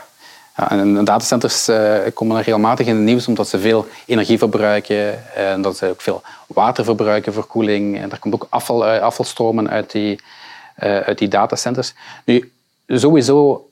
ja 0.56 0.70
en 0.70 1.04
datacenters 1.04 1.68
uh, 1.68 1.98
komen 2.14 2.36
er 2.36 2.42
regelmatig 2.42 2.86
in 2.86 2.94
het 2.94 3.04
nieuws 3.04 3.28
omdat 3.28 3.48
ze 3.48 3.58
veel 3.58 3.86
energie 4.06 4.38
verbruiken 4.38 5.34
en 5.34 5.62
dat 5.62 5.76
ze 5.76 5.88
ook 5.88 6.00
veel 6.00 6.22
water 6.46 6.84
verbruiken 6.84 7.32
voor 7.32 7.46
koeling. 7.46 7.98
En 7.98 8.10
er 8.10 8.18
komt 8.18 8.34
ook 8.34 8.46
afval, 8.48 8.84
afvalstromen 8.84 9.70
uit 9.70 9.90
die, 9.90 10.20
uit 10.76 11.18
die 11.18 11.28
datacenters. 11.28 11.94
Nu, 12.24 12.52
sowieso, 12.98 13.68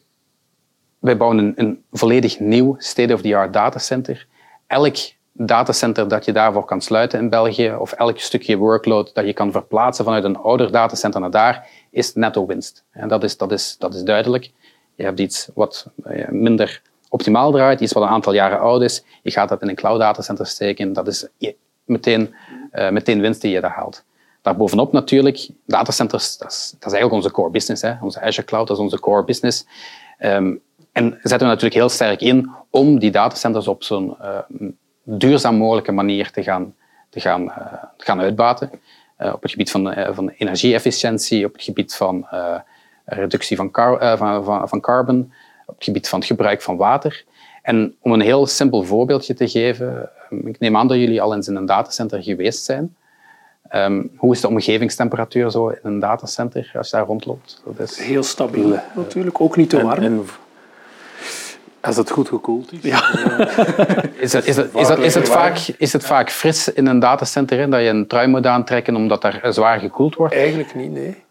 wij 0.98 1.16
bouwen 1.16 1.52
een, 1.56 1.84
volledig 1.92 2.40
nieuw 2.40 2.75
state-of-the-art 2.78 3.52
datacenter. 3.52 4.26
Elk 4.66 4.96
datacenter 5.32 6.08
dat 6.08 6.25
je 6.25 6.32
daarvoor 6.32 6.64
kan 6.64 6.80
sluiten 6.80 7.18
in 7.18 7.28
België, 7.28 7.75
of 7.78 7.92
elk 7.92 8.18
stukje 8.18 8.56
workload 8.56 9.14
dat 9.14 9.26
je 9.26 9.32
kan 9.32 9.52
verplaatsen 9.52 10.04
vanuit 10.04 10.25
een 10.25 10.37
ouder 10.37 10.72
datacenter 10.72 11.20
naar 11.20 11.30
daar, 11.30 11.66
is 11.90 12.14
netto 12.14 12.46
winst. 12.46 12.84
En 12.90 13.08
dat 13.08 13.25
is, 13.25 13.37
dat 13.37 13.52
is, 13.52 13.76
dat 13.78 13.94
is 13.94 14.02
duidelijk. 14.02 14.50
Je 14.94 15.04
hebt 15.04 15.20
iets 15.20 15.48
wat 15.54 15.90
eh, 16.04 16.28
minder 16.28 16.82
optimaal 17.08 17.52
draait, 17.52 17.80
iets 17.80 17.92
wat 17.92 18.02
een 18.02 18.08
aantal 18.08 18.32
jaren 18.32 18.60
oud 18.60 18.82
is. 18.82 19.04
Je 19.22 19.30
gaat 19.30 19.48
dat 19.48 19.62
in 19.62 19.68
een 19.68 19.75
cloud 19.75 20.00
datacenter 20.00 20.46
steken. 20.46 20.92
Dat 20.92 21.06
is 21.06 21.26
meteen, 21.84 22.34
uh, 22.72 22.90
meteen 22.90 23.20
winst 23.20 23.40
die 23.40 23.50
je 23.50 23.60
daar 23.60 23.70
haalt. 23.70 24.04
Daarbovenop 24.49 24.93
natuurlijk, 24.93 25.49
datacenters, 25.67 26.37
dat 26.38 26.50
is, 26.50 26.71
dat 26.78 26.93
is 26.93 26.93
eigenlijk 26.93 27.12
onze 27.12 27.31
core 27.31 27.50
business. 27.50 27.83
Hè. 27.83 27.93
Onze 28.00 28.21
Azure 28.21 28.47
Cloud, 28.47 28.67
dat 28.67 28.76
is 28.76 28.83
onze 28.83 29.00
core 29.00 29.25
business. 29.25 29.67
Um, 30.21 30.61
en 30.93 31.11
zetten 31.23 31.38
we 31.38 31.45
natuurlijk 31.45 31.75
heel 31.75 31.88
sterk 31.88 32.21
in 32.21 32.50
om 32.71 32.99
die 32.99 33.11
datacenters 33.11 33.69
op 33.69 33.83
zo'n 33.83 34.17
uh, 34.23 34.38
duurzaam 35.02 35.57
mogelijke 35.57 35.93
manier 35.93 36.31
te 36.31 36.43
gaan, 36.43 36.75
te 37.11 37.21
gaan, 37.21 37.43
uh, 37.43 37.57
gaan 37.97 38.21
uitbaten. 38.21 38.71
Uh, 39.19 39.33
op 39.35 39.43
het 39.43 39.50
gebied 39.50 39.71
van, 39.71 39.95
van 40.11 40.28
energieefficiëntie, 40.28 41.47
op 41.47 41.52
het 41.52 41.62
gebied 41.62 41.95
van 41.95 42.26
reductie 43.05 43.57
van, 43.57 43.69
van, 44.19 44.69
van, 44.69 44.81
carbon, 44.81 45.33
op 45.67 45.75
het 45.75 45.85
gebied 45.85 46.09
van 46.09 46.19
het 46.19 46.28
gebruik 46.28 46.62
van 46.62 46.76
water. 46.76 47.25
En 47.62 47.97
om 48.00 48.12
een 48.12 48.21
heel 48.21 48.47
simpel 48.47 48.83
voorbeeldje 48.83 49.35
te 49.35 49.49
geven, 49.49 50.11
ik 50.45 50.59
neem 50.59 50.76
aan 50.76 50.88
dat 50.88 50.97
jullie 50.97 51.23
al 51.23 51.35
eens 51.35 51.49
in 51.49 51.57
een 51.57 51.67
datacenter 51.67 52.23
geweest 52.23 52.64
zijn. 52.64 52.97
Um, 53.72 54.10
hoe 54.16 54.32
is 54.32 54.40
de 54.40 54.48
omgevingstemperatuur 54.48 55.50
zo 55.50 55.68
in 55.68 55.78
een 55.82 55.98
datacenter 55.98 56.70
als 56.75 56.90
je 56.90 56.96
daar 56.96 57.06
rondloopt? 57.06 57.62
Dat 57.64 57.90
is 57.90 57.98
heel 57.98 58.22
stabiel, 58.22 58.78
natuurlijk. 58.94 59.40
Ook 59.40 59.56
niet 59.56 59.70
te 59.70 59.82
warm. 59.82 60.02
En, 60.02 60.04
en 60.04 60.26
als 61.80 61.96
het 61.96 62.10
goed 62.10 62.28
gekoeld 62.28 62.72
is. 62.72 62.82
Ja. 62.82 62.98
is, 64.16 64.32
het, 64.32 64.46
is, 64.46 64.56
het, 64.56 64.75
is, 64.75 64.88
het, 64.88 64.98
is, 64.98 65.14
het 65.14 65.28
vaak, 65.28 65.58
is 65.78 65.92
het 65.92 66.04
vaak 66.04 66.30
fris 66.30 66.72
in 66.72 66.87
een 66.87 66.98
datacenter 66.98 67.58
in, 67.58 67.70
dat 67.70 67.80
je 67.80 67.88
een 67.88 68.06
trui 68.06 68.26
moet 68.26 68.46
aantrekken 68.46 68.96
omdat 68.96 69.22
daar 69.22 69.52
zwaar 69.52 69.78
gekoeld 69.78 70.14
wordt? 70.14 70.34
Eigenlijk 70.34 70.75
niet, 70.75 70.90
nee. 70.90 71.25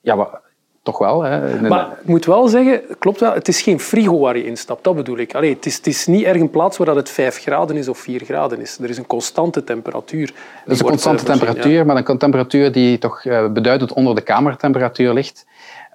Ja, 0.00 0.14
maar 0.14 0.40
toch 0.82 0.98
wel. 0.98 1.22
Hè. 1.22 1.60
Maar 1.68 1.86
ik 2.00 2.06
moet 2.06 2.24
wel 2.24 2.48
zeggen, 2.48 2.82
klopt 2.98 3.20
wel, 3.20 3.32
het 3.32 3.48
is 3.48 3.62
geen 3.62 3.80
frigo 3.80 4.18
waar 4.18 4.36
je 4.36 4.44
instapt, 4.44 4.84
dat 4.84 4.94
bedoel 4.94 5.18
ik. 5.18 5.34
Allee, 5.34 5.54
het, 5.54 5.66
is, 5.66 5.76
het 5.76 5.86
is 5.86 6.06
niet 6.06 6.24
erg 6.24 6.40
een 6.40 6.50
plaats 6.50 6.76
waar 6.76 6.96
het 6.96 7.10
5 7.10 7.38
graden 7.38 7.76
is 7.76 7.88
of 7.88 7.98
4 7.98 8.24
graden 8.24 8.60
is. 8.60 8.78
Er 8.78 8.90
is 8.90 8.98
een 8.98 9.06
constante 9.06 9.64
temperatuur. 9.64 10.32
Het 10.64 10.72
is 10.72 10.80
een 10.80 10.86
constante 10.86 11.24
temperatuur, 11.24 11.86
maar 11.86 12.08
een 12.08 12.18
temperatuur 12.18 12.72
die 12.72 12.98
toch 12.98 13.22
beduidend 13.52 13.92
onder 13.92 14.14
de 14.14 14.22
kamertemperatuur 14.22 15.12
ligt. 15.12 15.46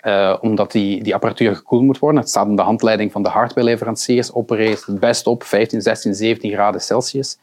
Uh, 0.01 0.38
omdat 0.42 0.72
die, 0.72 1.04
die 1.04 1.13
apparatuur 1.13 1.56
gekoeld 1.56 1.84
moet 1.84 2.00
worden. 2.00 2.20
Het 2.20 2.30
staat 2.30 2.48
in 2.48 2.56
de 2.56 2.62
handleiding 2.62 3.12
van 3.12 3.24
de 3.24 3.30
hardwareleveranciers. 3.30 4.34
Opereert 4.34 4.86
het 4.86 5.00
best 5.00 5.27
op 5.27 5.44
15, 5.44 5.82
16, 5.82 6.15
17 6.15 6.51
graden 6.51 6.82
Celsius. 6.82 7.38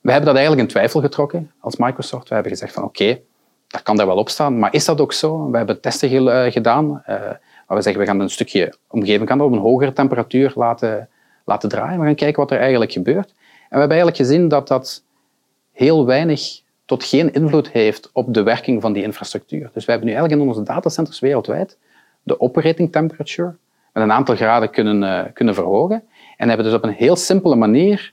We 0.00 0.10
hebben 0.10 0.26
dat 0.26 0.36
eigenlijk 0.36 0.66
in 0.66 0.72
twijfel 0.74 1.00
getrokken 1.00 1.52
als 1.60 1.76
Microsoft. 1.76 2.28
We 2.28 2.34
hebben 2.34 2.52
gezegd 2.52 2.72
van 2.72 2.82
oké, 2.82 3.20
dat 3.72 3.82
kan 3.82 3.96
daar 3.96 4.06
wel 4.06 4.16
op 4.16 4.28
staan. 4.28 4.58
Maar 4.58 4.74
is 4.74 4.84
dat 4.84 5.00
ook 5.00 5.12
zo? 5.12 5.50
We 5.50 5.56
hebben 5.56 5.80
testen 5.80 6.28
eh, 6.28 6.52
gedaan. 6.52 7.02
Waar 7.66 7.76
we 7.76 7.82
zeggen 7.82 8.00
we 8.02 8.06
gaan 8.06 8.20
een 8.20 8.30
stukje 8.30 8.74
omgeving 8.88 9.28
kan 9.28 9.40
op 9.40 9.52
een 9.52 9.58
hogere 9.58 9.92
temperatuur 9.92 10.52
laten, 10.54 11.08
laten 11.44 11.68
draaien. 11.68 12.00
We 12.00 12.06
gaan 12.06 12.14
kijken 12.14 12.40
wat 12.40 12.50
er 12.50 12.58
eigenlijk 12.58 12.92
gebeurt. 12.92 13.28
En 13.28 13.78
we 13.78 13.78
hebben 13.78 13.96
eigenlijk 13.96 14.16
gezien 14.16 14.48
dat 14.48 14.68
dat 14.68 15.02
heel 15.72 16.06
weinig 16.06 16.60
tot 16.84 17.04
geen 17.04 17.32
invloed 17.32 17.70
heeft 17.70 18.10
op 18.12 18.34
de 18.34 18.42
werking 18.42 18.80
van 18.82 18.92
die 18.92 19.02
infrastructuur. 19.02 19.70
Dus 19.72 19.84
we 19.84 19.90
hebben 19.90 20.08
nu 20.08 20.14
eigenlijk 20.14 20.42
in 20.42 20.48
onze 20.48 20.62
datacenters 20.72 21.20
wereldwijd 21.20 21.78
de 22.22 22.40
operating 22.40 22.92
temperature 22.92 23.54
met 23.92 24.02
een 24.02 24.12
aantal 24.12 24.36
graden 24.36 24.70
kunnen, 24.70 25.02
uh, 25.02 25.32
kunnen 25.32 25.54
verhogen 25.54 26.02
en 26.36 26.48
hebben 26.48 26.66
dus 26.66 26.74
op 26.74 26.84
een 26.84 26.92
heel 26.92 27.16
simpele 27.16 27.54
manier 27.54 28.12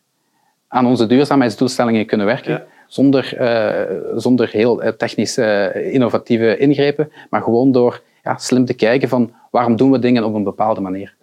aan 0.68 0.86
onze 0.86 1.06
duurzaamheidsdoelstellingen 1.06 2.06
kunnen 2.06 2.26
werken. 2.26 2.64
Zonder, 2.90 3.42
uh, 3.42 3.98
zonder 4.16 4.50
heel 4.50 4.82
eh, 4.82 4.92
technische, 4.92 5.74
innovatieve 5.92 6.58
ingrepen, 6.58 7.12
maar 7.30 7.42
gewoon 7.42 7.72
door 7.72 8.02
ja, 8.24 8.38
slim 8.38 8.66
te 8.66 8.74
kijken 8.74 9.10
van 9.10 9.32
waarom 9.52 9.76
doen 9.76 9.92
we 9.92 10.00
dingen 10.00 10.24
op 10.24 10.34
een 10.34 10.44
bepaalde 10.44 10.82
manier. 10.82 11.16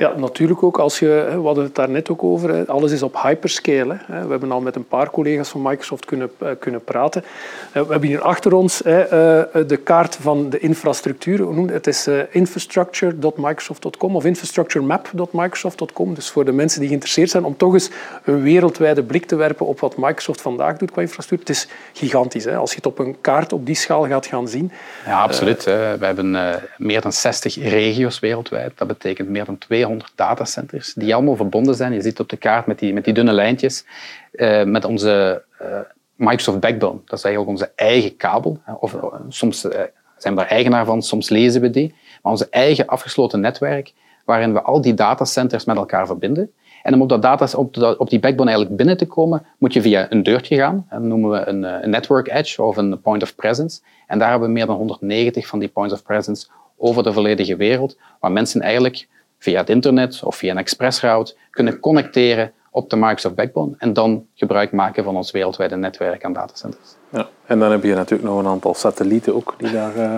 Ja, 0.00 0.12
natuurlijk 0.16 0.62
ook. 0.62 0.78
Als 0.78 0.98
je, 0.98 1.28
we 1.34 1.40
hadden 1.46 1.64
het 1.64 1.74
daar 1.74 1.90
net 1.90 2.10
ook 2.10 2.22
over. 2.22 2.66
Alles 2.66 2.92
is 2.92 3.02
op 3.02 3.22
hyperscale. 3.22 3.98
We 4.06 4.30
hebben 4.30 4.52
al 4.52 4.60
met 4.60 4.76
een 4.76 4.86
paar 4.86 5.10
collega's 5.10 5.48
van 5.48 5.62
Microsoft 5.62 6.04
kunnen, 6.04 6.30
eh, 6.38 6.48
kunnen 6.58 6.84
praten. 6.84 7.24
We 7.72 7.86
hebben 7.88 8.08
hier 8.08 8.22
achter 8.22 8.52
ons 8.52 8.82
eh, 8.82 8.94
de 9.66 9.80
kaart 9.84 10.16
van 10.20 10.50
de 10.50 10.58
infrastructuur. 10.58 11.70
Het 11.72 11.86
is 11.86 12.06
eh, 12.06 12.18
infrastructure.microsoft.com 12.30 14.16
of 14.16 14.24
infrastructuremap.microsoft.com. 14.24 16.14
Dus 16.14 16.30
voor 16.30 16.44
de 16.44 16.52
mensen 16.52 16.78
die 16.78 16.88
geïnteresseerd 16.88 17.30
zijn 17.30 17.44
om 17.44 17.56
toch 17.56 17.72
eens 17.72 17.90
een 18.24 18.42
wereldwijde 18.42 19.02
blik 19.02 19.26
te 19.26 19.36
werpen 19.36 19.66
op 19.66 19.80
wat 19.80 19.96
Microsoft 19.96 20.40
vandaag 20.40 20.76
doet 20.76 20.90
qua 20.90 21.00
infrastructuur. 21.00 21.48
Het 21.48 21.56
is 21.56 21.68
gigantisch. 21.92 22.46
Als 22.46 22.70
je 22.70 22.76
het 22.76 22.86
op 22.86 22.98
een 22.98 23.16
kaart 23.20 23.52
op 23.52 23.66
die 23.66 23.74
schaal 23.74 24.06
gaat 24.06 24.26
gaan 24.26 24.48
zien. 24.48 24.72
Ja, 25.06 25.22
absoluut. 25.22 25.64
We 25.64 25.98
hebben 26.00 26.60
meer 26.76 27.00
dan 27.00 27.12
60 27.12 27.54
regio's 27.54 28.18
wereldwijd. 28.18 28.72
Dat 28.74 28.88
betekent 28.88 29.28
meer 29.28 29.44
dan 29.44 29.58
200 29.58 29.88
200 29.90 30.12
datacenters 30.14 30.94
die 30.94 31.14
allemaal 31.14 31.36
verbonden 31.36 31.74
zijn. 31.74 31.92
Je 31.92 32.00
ziet 32.00 32.20
op 32.20 32.28
de 32.28 32.36
kaart 32.36 32.66
met 32.66 32.78
die, 32.78 32.92
met 32.92 33.04
die 33.04 33.14
dunne 33.14 33.32
lijntjes 33.32 33.84
uh, 34.32 34.64
met 34.64 34.84
onze 34.84 35.42
uh, 35.62 35.66
Microsoft 36.14 36.60
Backbone. 36.60 36.98
Dat 37.04 37.18
is 37.18 37.24
eigenlijk 37.24 37.54
onze 37.56 37.72
eigen 37.74 38.16
kabel. 38.16 38.60
Of, 38.80 38.94
uh, 38.94 39.04
soms 39.28 39.60
zijn 40.16 40.34
we 40.34 40.40
daar 40.40 40.50
eigenaar 40.50 40.84
van, 40.84 41.02
soms 41.02 41.28
lezen 41.28 41.60
we 41.60 41.70
die. 41.70 41.94
Maar 42.22 42.32
onze 42.32 42.48
eigen 42.50 42.86
afgesloten 42.86 43.40
netwerk 43.40 43.92
waarin 44.24 44.52
we 44.52 44.62
al 44.62 44.80
die 44.80 44.94
datacenters 44.94 45.64
met 45.64 45.76
elkaar 45.76 46.06
verbinden. 46.06 46.50
En 46.82 46.94
om 46.94 47.02
op, 47.02 47.08
dat 47.08 47.22
data, 47.22 47.58
op, 47.58 47.74
de, 47.74 47.98
op 47.98 48.10
die 48.10 48.20
backbone 48.20 48.48
eigenlijk 48.48 48.78
binnen 48.78 48.96
te 48.96 49.06
komen, 49.06 49.46
moet 49.58 49.72
je 49.72 49.82
via 49.82 50.06
een 50.10 50.22
deurtje 50.22 50.56
gaan. 50.56 50.86
Dat 50.90 51.02
noemen 51.02 51.30
we 51.30 51.46
een, 51.46 51.62
een 51.62 51.90
network 51.90 52.28
edge 52.28 52.62
of 52.62 52.76
een 52.76 53.00
point 53.00 53.22
of 53.22 53.34
presence. 53.34 53.80
En 54.06 54.18
daar 54.18 54.30
hebben 54.30 54.48
we 54.48 54.54
meer 54.54 54.66
dan 54.66 54.76
190 54.76 55.46
van 55.46 55.58
die 55.58 55.68
points 55.68 55.94
of 55.94 56.02
presence 56.02 56.46
over 56.76 57.02
de 57.02 57.12
volledige 57.12 57.56
wereld, 57.56 57.98
waar 58.20 58.32
mensen 58.32 58.60
eigenlijk 58.60 59.08
via 59.40 59.58
het 59.58 59.70
internet 59.70 60.22
of 60.24 60.36
via 60.36 60.50
een 60.50 60.58
expressroute 60.58 61.34
kunnen 61.50 61.80
connecteren 61.80 62.52
op 62.70 62.90
de 62.90 62.96
Microsoft 62.96 63.34
Backbone 63.34 63.74
en 63.78 63.92
dan 63.92 64.26
gebruik 64.34 64.72
maken 64.72 65.04
van 65.04 65.16
ons 65.16 65.30
wereldwijde 65.30 65.76
netwerk 65.76 66.24
aan 66.24 66.32
datacenters. 66.32 66.88
Ja, 67.08 67.28
en 67.46 67.58
dan 67.58 67.70
heb 67.70 67.82
je 67.82 67.94
natuurlijk 67.94 68.28
nog 68.28 68.38
een 68.38 68.46
aantal 68.46 68.74
satellieten 68.74 69.34
ook 69.34 69.54
die 69.58 69.72
daar 69.72 69.96
uh, 69.96 70.16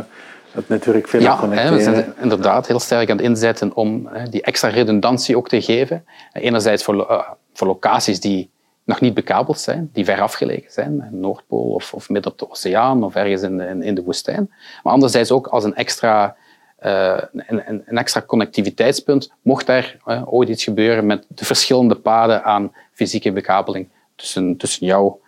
het 0.50 0.68
netwerk 0.68 1.08
verder 1.08 1.28
ja, 1.28 1.36
connecteren. 1.38 1.74
we 1.76 1.82
zijn 1.82 2.14
inderdaad 2.20 2.66
heel 2.66 2.80
sterk 2.80 3.10
aan 3.10 3.16
het 3.16 3.26
inzetten 3.26 3.74
om 3.74 4.08
die 4.30 4.42
extra 4.42 4.68
redundantie 4.68 5.36
ook 5.36 5.48
te 5.48 5.62
geven. 5.62 6.04
Enerzijds 6.32 6.84
voor, 6.84 6.94
uh, 6.94 7.28
voor 7.52 7.66
locaties 7.66 8.20
die 8.20 8.50
nog 8.84 9.00
niet 9.00 9.14
bekabeld 9.14 9.60
zijn, 9.60 9.90
die 9.92 10.04
ver 10.04 10.20
afgelegen 10.20 10.72
zijn, 10.72 11.08
Noordpool 11.10 11.70
of, 11.70 11.94
of 11.94 12.08
midden 12.08 12.32
op 12.32 12.38
de 12.38 12.50
oceaan 12.50 13.04
of 13.04 13.14
ergens 13.14 13.42
in 13.42 13.56
de, 13.56 13.66
in, 13.66 13.82
in 13.82 13.94
de 13.94 14.02
woestijn. 14.02 14.50
Maar 14.82 14.92
anderzijds 14.92 15.30
ook 15.30 15.46
als 15.46 15.64
een 15.64 15.74
extra 15.74 16.36
uh, 16.84 17.18
een, 17.32 17.82
een, 17.86 17.98
extra 17.98 18.22
connectiviteitspunt, 18.26 19.32
mocht 19.42 19.68
er 19.68 19.96
uh, 20.06 20.22
ooit 20.32 20.48
iets 20.48 20.64
gebeuren 20.64 21.06
met 21.06 21.24
de 21.28 21.44
verschillende 21.44 21.94
paden 21.94 22.44
aan 22.44 22.72
fysieke 22.92 23.32
bekabeling 23.32 23.88
tussen, 24.16 24.56
tussen 24.56 24.86
jouw 24.86 25.20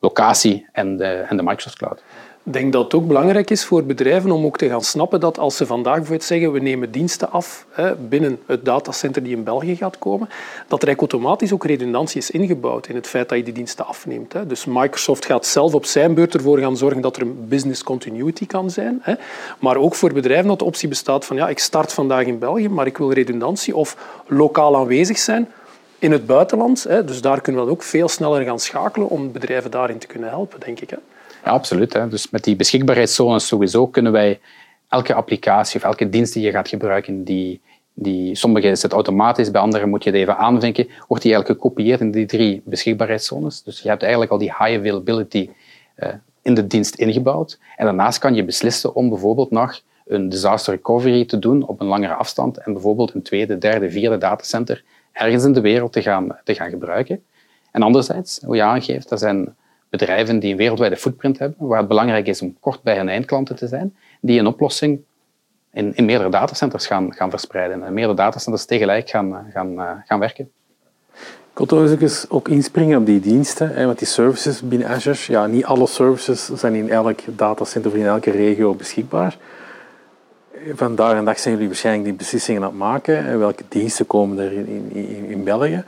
locatie 0.00 0.66
en 0.72 0.96
de, 0.96 1.04
en 1.04 1.36
de 1.36 1.42
Microsoft 1.42 1.76
Cloud. 1.76 2.02
Ik 2.46 2.52
denk 2.52 2.72
dat 2.72 2.84
het 2.84 2.94
ook 2.94 3.06
belangrijk 3.06 3.50
is 3.50 3.64
voor 3.64 3.84
bedrijven 3.84 4.30
om 4.30 4.44
ook 4.44 4.58
te 4.58 4.68
gaan 4.68 4.82
snappen 4.82 5.20
dat 5.20 5.38
als 5.38 5.56
ze 5.56 5.66
vandaag 5.66 5.94
bijvoorbeeld 5.94 6.24
zeggen 6.24 6.52
we 6.52 6.60
nemen 6.60 6.90
diensten 6.90 7.30
af 7.30 7.66
hè, 7.70 7.96
binnen 7.96 8.38
het 8.46 8.64
datacenter 8.64 9.22
die 9.22 9.36
in 9.36 9.44
België 9.44 9.76
gaat 9.76 9.98
komen, 9.98 10.28
dat 10.68 10.82
er 10.82 10.98
automatisch 10.98 11.52
ook 11.52 11.64
redundantie 11.64 12.20
is 12.20 12.30
ingebouwd 12.30 12.88
in 12.88 12.94
het 12.94 13.06
feit 13.06 13.28
dat 13.28 13.38
je 13.38 13.44
die 13.44 13.52
diensten 13.52 13.86
afneemt. 13.86 14.32
Hè. 14.32 14.46
Dus 14.46 14.64
Microsoft 14.64 15.24
gaat 15.24 15.46
zelf 15.46 15.74
op 15.74 15.84
zijn 15.84 16.14
beurt 16.14 16.34
ervoor 16.34 16.58
gaan 16.58 16.76
zorgen 16.76 17.00
dat 17.00 17.16
er 17.16 17.22
een 17.22 17.48
business 17.48 17.82
continuity 17.82 18.46
kan 18.46 18.70
zijn. 18.70 18.98
Hè. 19.02 19.14
Maar 19.58 19.76
ook 19.76 19.94
voor 19.94 20.12
bedrijven 20.12 20.48
dat 20.48 20.58
de 20.58 20.64
optie 20.64 20.88
bestaat 20.88 21.24
van 21.24 21.36
ja, 21.36 21.48
ik 21.48 21.58
start 21.58 21.92
vandaag 21.92 22.26
in 22.26 22.38
België, 22.38 22.68
maar 22.68 22.86
ik 22.86 22.98
wil 22.98 23.12
redundantie 23.12 23.76
of 23.76 23.96
lokaal 24.26 24.76
aanwezig 24.76 25.18
zijn 25.18 25.48
in 25.98 26.12
het 26.12 26.26
buitenland. 26.26 26.86
Dus 27.06 27.20
daar 27.20 27.40
kunnen 27.40 27.64
we 27.64 27.70
ook 27.70 27.82
veel 27.82 28.08
sneller 28.08 28.42
gaan 28.42 28.60
schakelen 28.60 29.08
om 29.08 29.32
bedrijven 29.32 29.70
daarin 29.70 29.98
te 29.98 30.06
kunnen 30.06 30.28
helpen, 30.28 30.60
denk 30.60 30.80
ik. 30.80 30.90
Ja, 31.46 31.52
absoluut. 31.52 31.92
Hè. 31.92 32.08
Dus 32.08 32.30
met 32.30 32.44
die 32.44 32.56
beschikbaarheidszones 32.56 33.46
sowieso 33.46 33.86
kunnen 33.86 34.12
wij 34.12 34.40
elke 34.88 35.14
applicatie 35.14 35.76
of 35.80 35.86
elke 35.86 36.08
dienst 36.08 36.32
die 36.32 36.42
je 36.42 36.50
gaat 36.50 36.68
gebruiken, 36.68 37.24
die, 37.24 37.60
die, 37.94 38.34
sommige 38.34 38.68
is 38.68 38.82
het 38.82 38.92
automatisch, 38.92 39.50
bij 39.50 39.60
andere 39.60 39.86
moet 39.86 40.04
je 40.04 40.10
het 40.10 40.18
even 40.18 40.36
aanvinken, 40.36 40.88
wordt 41.08 41.22
die 41.22 41.32
eigenlijk 41.32 41.62
gekopieerd 41.62 42.00
in 42.00 42.10
die 42.10 42.26
drie 42.26 42.62
beschikbaarheidszones. 42.64 43.62
Dus 43.62 43.80
je 43.80 43.88
hebt 43.88 44.02
eigenlijk 44.02 44.32
al 44.32 44.38
die 44.38 44.48
high 44.48 44.78
availability 44.78 45.50
uh, 45.96 46.08
in 46.42 46.54
de 46.54 46.66
dienst 46.66 46.94
ingebouwd. 46.94 47.58
En 47.76 47.84
daarnaast 47.84 48.18
kan 48.18 48.34
je 48.34 48.44
beslissen 48.44 48.94
om 48.94 49.08
bijvoorbeeld 49.08 49.50
nog 49.50 49.80
een 50.06 50.28
disaster 50.28 50.74
recovery 50.74 51.24
te 51.24 51.38
doen 51.38 51.66
op 51.66 51.80
een 51.80 51.86
langere 51.86 52.14
afstand 52.14 52.58
en 52.58 52.72
bijvoorbeeld 52.72 53.14
een 53.14 53.22
tweede, 53.22 53.58
derde, 53.58 53.90
vierde 53.90 54.18
datacenter 54.18 54.84
ergens 55.12 55.44
in 55.44 55.52
de 55.52 55.60
wereld 55.60 55.92
te 55.92 56.02
gaan, 56.02 56.38
te 56.44 56.54
gaan 56.54 56.70
gebruiken. 56.70 57.24
En 57.70 57.82
anderzijds, 57.82 58.40
hoe 58.44 58.56
je 58.56 58.62
aangeeft, 58.62 59.10
er 59.10 59.18
zijn 59.18 59.54
bedrijven 59.90 60.38
die 60.38 60.50
een 60.50 60.56
wereldwijde 60.56 60.96
footprint 60.96 61.38
hebben, 61.38 61.66
waar 61.68 61.78
het 61.78 61.88
belangrijk 61.88 62.26
is 62.26 62.42
om 62.42 62.56
kort 62.60 62.82
bij 62.82 62.96
hun 62.96 63.08
eindklanten 63.08 63.56
te 63.56 63.66
zijn, 63.66 63.96
die 64.20 64.38
een 64.38 64.46
oplossing 64.46 65.00
in, 65.72 65.94
in 65.94 66.04
meerdere 66.04 66.30
datacenters 66.30 66.86
gaan, 66.86 67.14
gaan 67.14 67.30
verspreiden 67.30 67.82
en 67.82 67.92
meerdere 67.92 68.16
datacenters 68.16 68.64
tegelijk 68.64 69.08
gaan, 69.08 69.46
gaan, 69.52 69.72
uh, 69.72 69.90
gaan 70.04 70.18
werken. 70.18 70.50
Ik 71.50 71.68
wil 71.68 71.86
toch 71.86 72.00
eens 72.00 72.30
ook 72.30 72.48
inspringen 72.48 72.98
op 72.98 73.06
die 73.06 73.20
diensten, 73.20 73.74
hè, 73.74 73.86
want 73.86 73.98
die 73.98 74.06
services 74.06 74.62
binnen 74.62 74.88
Azure, 74.88 75.16
ja, 75.26 75.46
niet 75.46 75.64
alle 75.64 75.86
services 75.86 76.44
zijn 76.44 76.74
in 76.74 76.90
elk 76.90 77.20
datacenter 77.26 77.90
of 77.90 77.96
in 77.96 78.06
elke 78.06 78.30
regio 78.30 78.74
beschikbaar. 78.74 79.36
Vandaag 80.74 81.16
en 81.16 81.24
dag 81.24 81.38
zijn 81.38 81.54
jullie 81.54 81.68
waarschijnlijk 81.68 82.04
die 82.04 82.14
beslissingen 82.14 82.62
aan 82.62 82.68
het 82.68 82.78
maken. 82.78 83.26
En 83.26 83.38
welke 83.38 83.62
diensten 83.68 84.06
komen 84.06 84.38
er 84.38 84.52
in, 84.52 84.90
in, 84.92 85.24
in 85.28 85.44
België? 85.44 85.84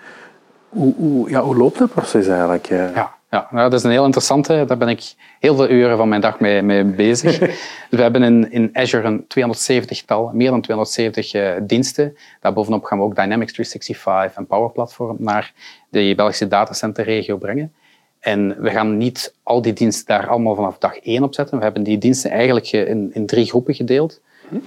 Hoe, 0.69 0.95
hoe, 0.97 1.31
ja, 1.31 1.43
hoe 1.43 1.57
loopt 1.57 1.78
dat 1.78 1.90
proces 1.90 2.26
eigenlijk? 2.26 2.67
Ja. 2.67 3.18
Ja, 3.30 3.49
nou, 3.50 3.70
dat 3.70 3.78
is 3.78 3.85
een 3.85 3.90
heel 3.90 4.04
interessante. 4.04 4.64
Daar 4.66 4.76
ben 4.76 4.88
ik 4.88 5.14
heel 5.40 5.56
veel 5.56 5.68
uren 5.68 5.97
van 5.97 6.08
mijn 6.08 6.20
dag 6.20 6.40
mee, 6.40 6.62
mee 6.62 6.85
bezig. 6.85 7.38
we 7.90 8.02
hebben 8.02 8.23
in, 8.23 8.50
in 8.50 8.70
Azure 8.73 9.06
een 9.06 9.23
270-tal, 9.23 10.30
meer 10.35 10.50
dan 10.50 10.61
270 10.61 11.35
uh, 11.35 11.56
eh, 11.56 11.62
diensten. 11.66 12.16
Daarbovenop 12.40 12.85
gaan 12.85 12.99
we 12.99 13.04
ook 13.04 13.14
Dynamics 13.14 13.52
365 13.52 14.38
en 14.38 14.47
Power 14.47 14.70
Platform 14.70 15.16
naar 15.18 15.52
de 15.88 16.12
Belgische 16.16 16.49
datacenterregio 16.49 17.37
brengen. 17.37 17.73
En 18.20 18.61
we 18.61 18.70
gaan 18.70 18.97
niet 18.97 19.35
al 19.42 19.62
die 19.62 19.73
diensten 19.73 20.06
daar 20.06 20.28
allemaal 20.28 20.54
vanaf 20.54 20.78
dag 20.78 20.97
één 20.97 21.23
op 21.23 21.35
zetten. 21.35 21.58
We 21.58 21.64
hebben 21.64 21.82
die 21.82 21.99
diensten 21.99 22.30
eigenlijk 22.30 22.73
in, 22.73 23.11
in 23.12 23.26
drie 23.26 23.47
groepen 23.47 23.75
gedeeld. 23.75 24.20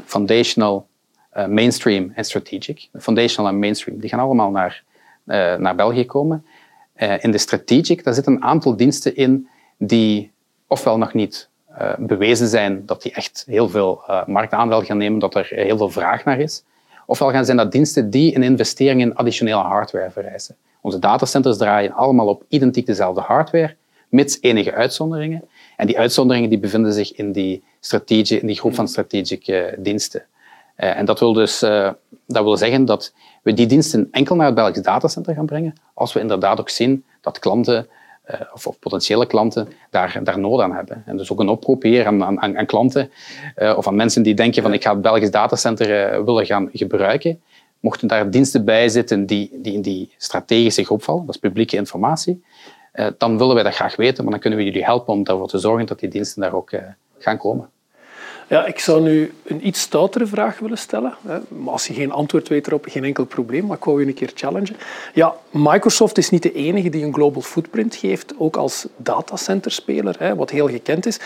Foundational, 0.06 0.88
uh, 1.38 1.46
Mainstream 1.46 2.12
en 2.16 2.26
Strategic. 2.26 2.90
Foundational 3.00 3.52
en 3.52 3.60
Mainstream, 3.60 4.00
die 4.00 4.10
gaan 4.10 4.20
allemaal 4.20 4.52
naar, 4.52 4.84
uh, 5.26 5.56
naar 5.56 5.76
België 5.76 6.06
komen. 6.06 6.46
Uh, 7.02 7.24
in 7.24 7.32
de 7.32 7.38
strategic, 7.38 8.04
daar 8.04 8.14
zitten 8.14 8.34
een 8.34 8.44
aantal 8.44 8.76
diensten 8.76 9.16
in 9.16 9.48
die 9.78 10.32
ofwel 10.68 10.98
nog 10.98 11.14
niet 11.14 11.50
uh, 11.80 11.94
bewezen 11.98 12.48
zijn 12.48 12.86
dat 12.86 13.02
die 13.02 13.14
echt 13.14 13.44
heel 13.48 13.70
veel 13.70 14.04
uh, 14.10 14.26
marktaandeel 14.26 14.82
gaan 14.82 14.98
nemen, 14.98 15.20
dat 15.20 15.36
er 15.36 15.48
heel 15.50 15.78
veel 15.78 15.90
vraag 15.90 16.26
naar 16.26 16.40
is. 16.40 16.64
Ofwel 17.06 17.32
gaan 17.32 17.46
zijn 17.46 17.58
dat 17.58 17.72
diensten 17.72 18.10
die 18.10 18.36
een 18.36 18.44
investering 18.44 19.02
in 19.02 19.16
additionele 19.16 19.62
hardware 19.62 20.12
vereisen. 20.12 20.56
Onze 20.82 21.00
datacenters 21.00 21.58
draaien 21.58 21.92
allemaal 21.92 22.28
op 22.28 22.44
identiek 22.48 22.86
dezelfde 22.86 23.22
hardware, 23.22 23.76
mits 24.10 24.38
enige 24.42 24.74
uitzonderingen. 24.74 25.44
En 25.78 25.88
die 25.88 26.00
uitzonderingen 26.00 26.50
die 26.50 26.60
bevinden 26.60 26.94
zich 26.94 27.14
in 27.14 27.32
die, 27.32 27.64
strategie, 27.80 28.40
in 28.40 28.48
die 28.48 28.60
groep 28.60 28.76
van 28.76 28.88
strategische 28.88 29.76
diensten. 29.78 30.26
En 30.76 31.06
dat 31.06 31.20
wil 31.20 31.34
dus 31.34 31.60
dat 32.28 32.44
wil 32.44 32.58
zeggen 32.58 32.86
dat 32.86 33.14
we 33.44 33.54
die 33.54 33.66
diensten 33.66 34.08
enkel 34.12 34.36
naar 34.36 34.46
het 34.46 34.56
Belgisch 34.56 34.82
datacenter 34.82 35.34
gaan 35.34 35.46
brengen 35.46 35.74
als 35.94 36.14
we 36.14 36.20
inderdaad 36.20 36.60
ook 36.60 36.70
zien 36.70 37.06
dat 37.22 37.40
klanten 37.40 37.88
of, 38.54 38.68
of, 38.68 38.80
potentiële 38.80 39.26
klanten 39.26 39.68
daar, 39.90 40.20
daar 40.24 40.40
nood 40.40 40.62
aan 40.62 40.74
hebben. 40.74 41.04
En 41.06 41.18
dus 41.18 41.32
ook 41.32 41.40
een 41.40 41.50
oproep 41.50 41.82
hier 41.82 42.06
aan, 42.06 42.24
aan, 42.24 42.58
aan 42.58 42.66
klanten 42.66 43.12
of 43.76 43.88
aan 43.88 43.96
mensen 43.96 44.24
die 44.24 44.34
denken 44.34 44.62
van 44.62 44.74
ik 44.74 44.84
ga 44.84 44.92
het 44.92 45.02
Belgisch 45.02 45.32
datacenter 45.32 46.26
willen 46.26 46.46
gaan 46.46 46.70
gebruiken 46.74 47.42
mochten 47.82 48.08
daar 48.08 48.32
diensten 48.32 48.66
bij 48.66 48.90
zitten 48.90 49.26
die, 49.26 49.50
die 49.62 49.74
in 49.74 49.82
die 49.82 50.14
strategische 50.18 50.84
groep 50.84 51.04
vallen, 51.04 51.26
dat 51.26 51.36
is 51.36 51.42
publieke 51.42 51.76
informatie, 51.76 52.44
eh, 52.92 53.08
dan 53.18 53.38
willen 53.38 53.54
wij 53.54 53.64
dat 53.64 53.74
graag 53.74 53.96
weten, 53.96 54.24
maar 54.24 54.32
dan 54.32 54.42
kunnen 54.42 54.60
we 54.60 54.66
jullie 54.66 54.84
helpen 54.84 55.14
om 55.14 55.24
ervoor 55.24 55.48
te 55.48 55.58
zorgen 55.58 55.86
dat 55.86 56.00
die 56.00 56.10
diensten 56.10 56.42
daar 56.42 56.54
ook 56.54 56.72
eh, 56.72 56.84
gaan 57.18 57.38
komen. 57.38 57.70
Ja, 58.52 58.66
ik 58.66 58.80
zou 58.80 59.02
nu 59.02 59.34
een 59.44 59.68
iets 59.68 59.82
stoutere 59.82 60.26
vraag 60.26 60.60
willen 60.60 60.78
stellen. 60.78 61.14
Maar 61.48 61.74
als 61.74 61.88
je 61.88 61.94
geen 61.94 62.12
antwoord 62.12 62.48
weet 62.48 62.68
erop, 62.68 62.86
geen 62.90 63.04
enkel 63.04 63.26
probleem. 63.26 63.66
Maar 63.66 63.78
ik 63.78 63.84
wou 63.84 64.02
je 64.02 64.08
een 64.08 64.14
keer 64.14 64.32
challengen. 64.36 64.78
Ja, 65.14 65.34
Microsoft 65.52 66.18
is 66.18 66.30
niet 66.30 66.44
de 66.44 66.54
enige 66.54 66.90
die 66.90 67.04
een 67.04 67.14
global 67.14 67.42
footprint 67.42 67.96
geeft, 67.96 68.34
ook 68.38 68.58
als 68.58 68.88
datacenterspeler, 68.98 70.36
wat 70.36 70.50
heel 70.50 70.68
gekend 70.68 71.06
is. 71.06 71.20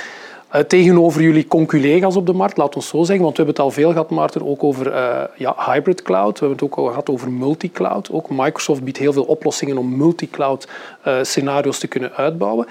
Uh, 0.56 0.62
tegenover 0.62 1.22
jullie 1.22 1.48
conculega's 1.48 2.16
op 2.16 2.26
de 2.26 2.34
markt, 2.34 2.58
laat 2.58 2.76
ons 2.76 2.88
zo 2.88 3.04
zeggen, 3.04 3.24
want 3.24 3.38
we 3.38 3.44
hebben 3.44 3.64
het 3.64 3.64
al 3.64 3.82
veel 3.82 3.92
gehad, 3.92 4.10
Maarten, 4.10 4.48
ook 4.48 4.64
over 4.64 4.88
uh, 4.88 5.22
ja, 5.36 5.56
hybrid 5.58 6.02
cloud. 6.02 6.40
We 6.40 6.46
hebben 6.46 6.66
het 6.66 6.74
ook 6.74 6.78
al 6.78 6.90
gehad 6.90 7.10
over 7.10 7.32
multicloud. 7.32 8.12
Ook 8.12 8.30
Microsoft 8.30 8.84
biedt 8.84 8.98
heel 8.98 9.14
veel 9.14 9.24
oplossingen 9.24 9.78
om 9.78 9.98
multicloud 9.98 10.68
uh, 11.08 11.18
scenario's 11.22 11.80
te 11.80 11.88
kunnen 11.88 12.14
uitbouwen. 12.14 12.68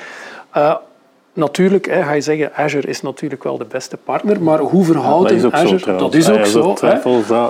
Natuurlijk, 1.34 1.86
hè, 1.86 2.02
ga 2.02 2.12
je 2.12 2.20
zeggen, 2.20 2.54
Azure 2.54 2.88
is 2.88 3.02
natuurlijk 3.02 3.42
wel 3.42 3.58
de 3.58 3.64
beste 3.64 3.96
partner, 3.96 4.42
maar 4.42 4.58
hoe 4.58 4.84
verhoudt 4.84 5.30
ja, 5.30 5.50
Azure... 5.50 5.78
Zo, 5.78 5.96
dat 5.96 6.14
is 6.14 6.30
ook 6.30 6.46
zo. 6.46 6.76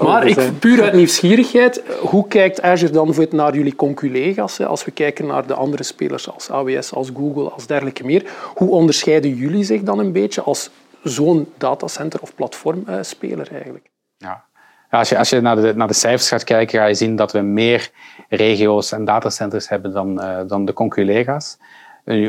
Maar 0.03 0.27
ik, 0.27 0.59
puur 0.59 0.83
uit 0.83 0.93
nieuwsgierigheid, 0.93 1.83
hoe 2.01 2.29
kijkt 2.29 2.63
Azure 2.63 2.93
dan 2.93 3.15
naar 3.31 3.55
jullie 3.55 3.77
conculega's? 3.77 4.61
Als 4.61 4.85
we 4.85 4.91
kijken 4.91 5.27
naar 5.27 5.47
de 5.47 5.55
andere 5.55 5.83
spelers 5.83 6.31
als 6.31 6.51
AWS, 6.51 6.93
als 6.93 7.11
Google, 7.17 7.51
als 7.51 7.67
dergelijke 7.67 8.05
meer. 8.05 8.31
Hoe 8.55 8.71
onderscheiden 8.71 9.35
jullie 9.35 9.65
zich 9.65 9.83
dan 9.83 9.99
een 9.99 10.13
beetje 10.13 10.43
als 10.43 10.71
zo'n 11.03 11.53
datacenter- 11.59 12.21
of 12.21 12.35
platformspeler 12.35 13.49
eigenlijk? 13.53 13.91
Ja. 14.17 14.45
Als 14.91 15.09
je, 15.09 15.19
als 15.19 15.31
je 15.31 15.41
naar, 15.41 15.57
de, 15.57 15.73
naar 15.75 15.89
de 15.89 15.95
cijfers 15.95 16.29
gaat 16.29 16.45
kijken, 16.45 16.79
ga 16.79 16.87
je 16.87 16.95
zien 16.95 17.17
dat 17.17 17.33
we 17.33 17.41
meer 17.41 17.91
regio's 18.29 18.93
en 18.93 19.05
datacenters 19.05 19.69
hebben 19.69 19.93
dan, 19.93 20.25
uh, 20.25 20.41
dan 20.47 20.65
de 20.65 20.73
conculega's. 20.73 21.59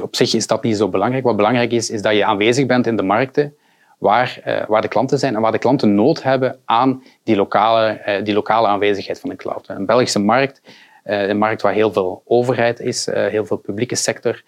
Op 0.01 0.15
zich 0.15 0.33
is 0.33 0.47
dat 0.47 0.63
niet 0.63 0.77
zo 0.77 0.89
belangrijk. 0.89 1.23
Wat 1.23 1.35
belangrijk 1.35 1.71
is, 1.71 1.89
is 1.89 2.01
dat 2.01 2.13
je 2.13 2.25
aanwezig 2.25 2.65
bent 2.65 2.87
in 2.87 2.95
de 2.95 3.03
markten 3.03 3.55
waar, 3.97 4.41
uh, 4.47 4.65
waar 4.67 4.81
de 4.81 4.87
klanten 4.87 5.19
zijn 5.19 5.35
en 5.35 5.41
waar 5.41 5.51
de 5.51 5.57
klanten 5.57 5.95
nood 5.95 6.23
hebben 6.23 6.59
aan 6.65 7.03
die 7.23 7.35
lokale, 7.35 8.01
uh, 8.07 8.23
die 8.23 8.33
lokale 8.33 8.67
aanwezigheid 8.67 9.19
van 9.19 9.29
de 9.29 9.35
cloud. 9.35 9.67
Een 9.67 9.85
Belgische 9.85 10.19
markt, 10.19 10.61
uh, 11.05 11.27
een 11.27 11.37
markt 11.37 11.61
waar 11.61 11.73
heel 11.73 11.91
veel 11.91 12.21
overheid 12.25 12.79
is, 12.79 13.05
heel 13.05 13.45
veel 13.45 13.57
publieke 13.57 13.95
sector, 13.95 14.43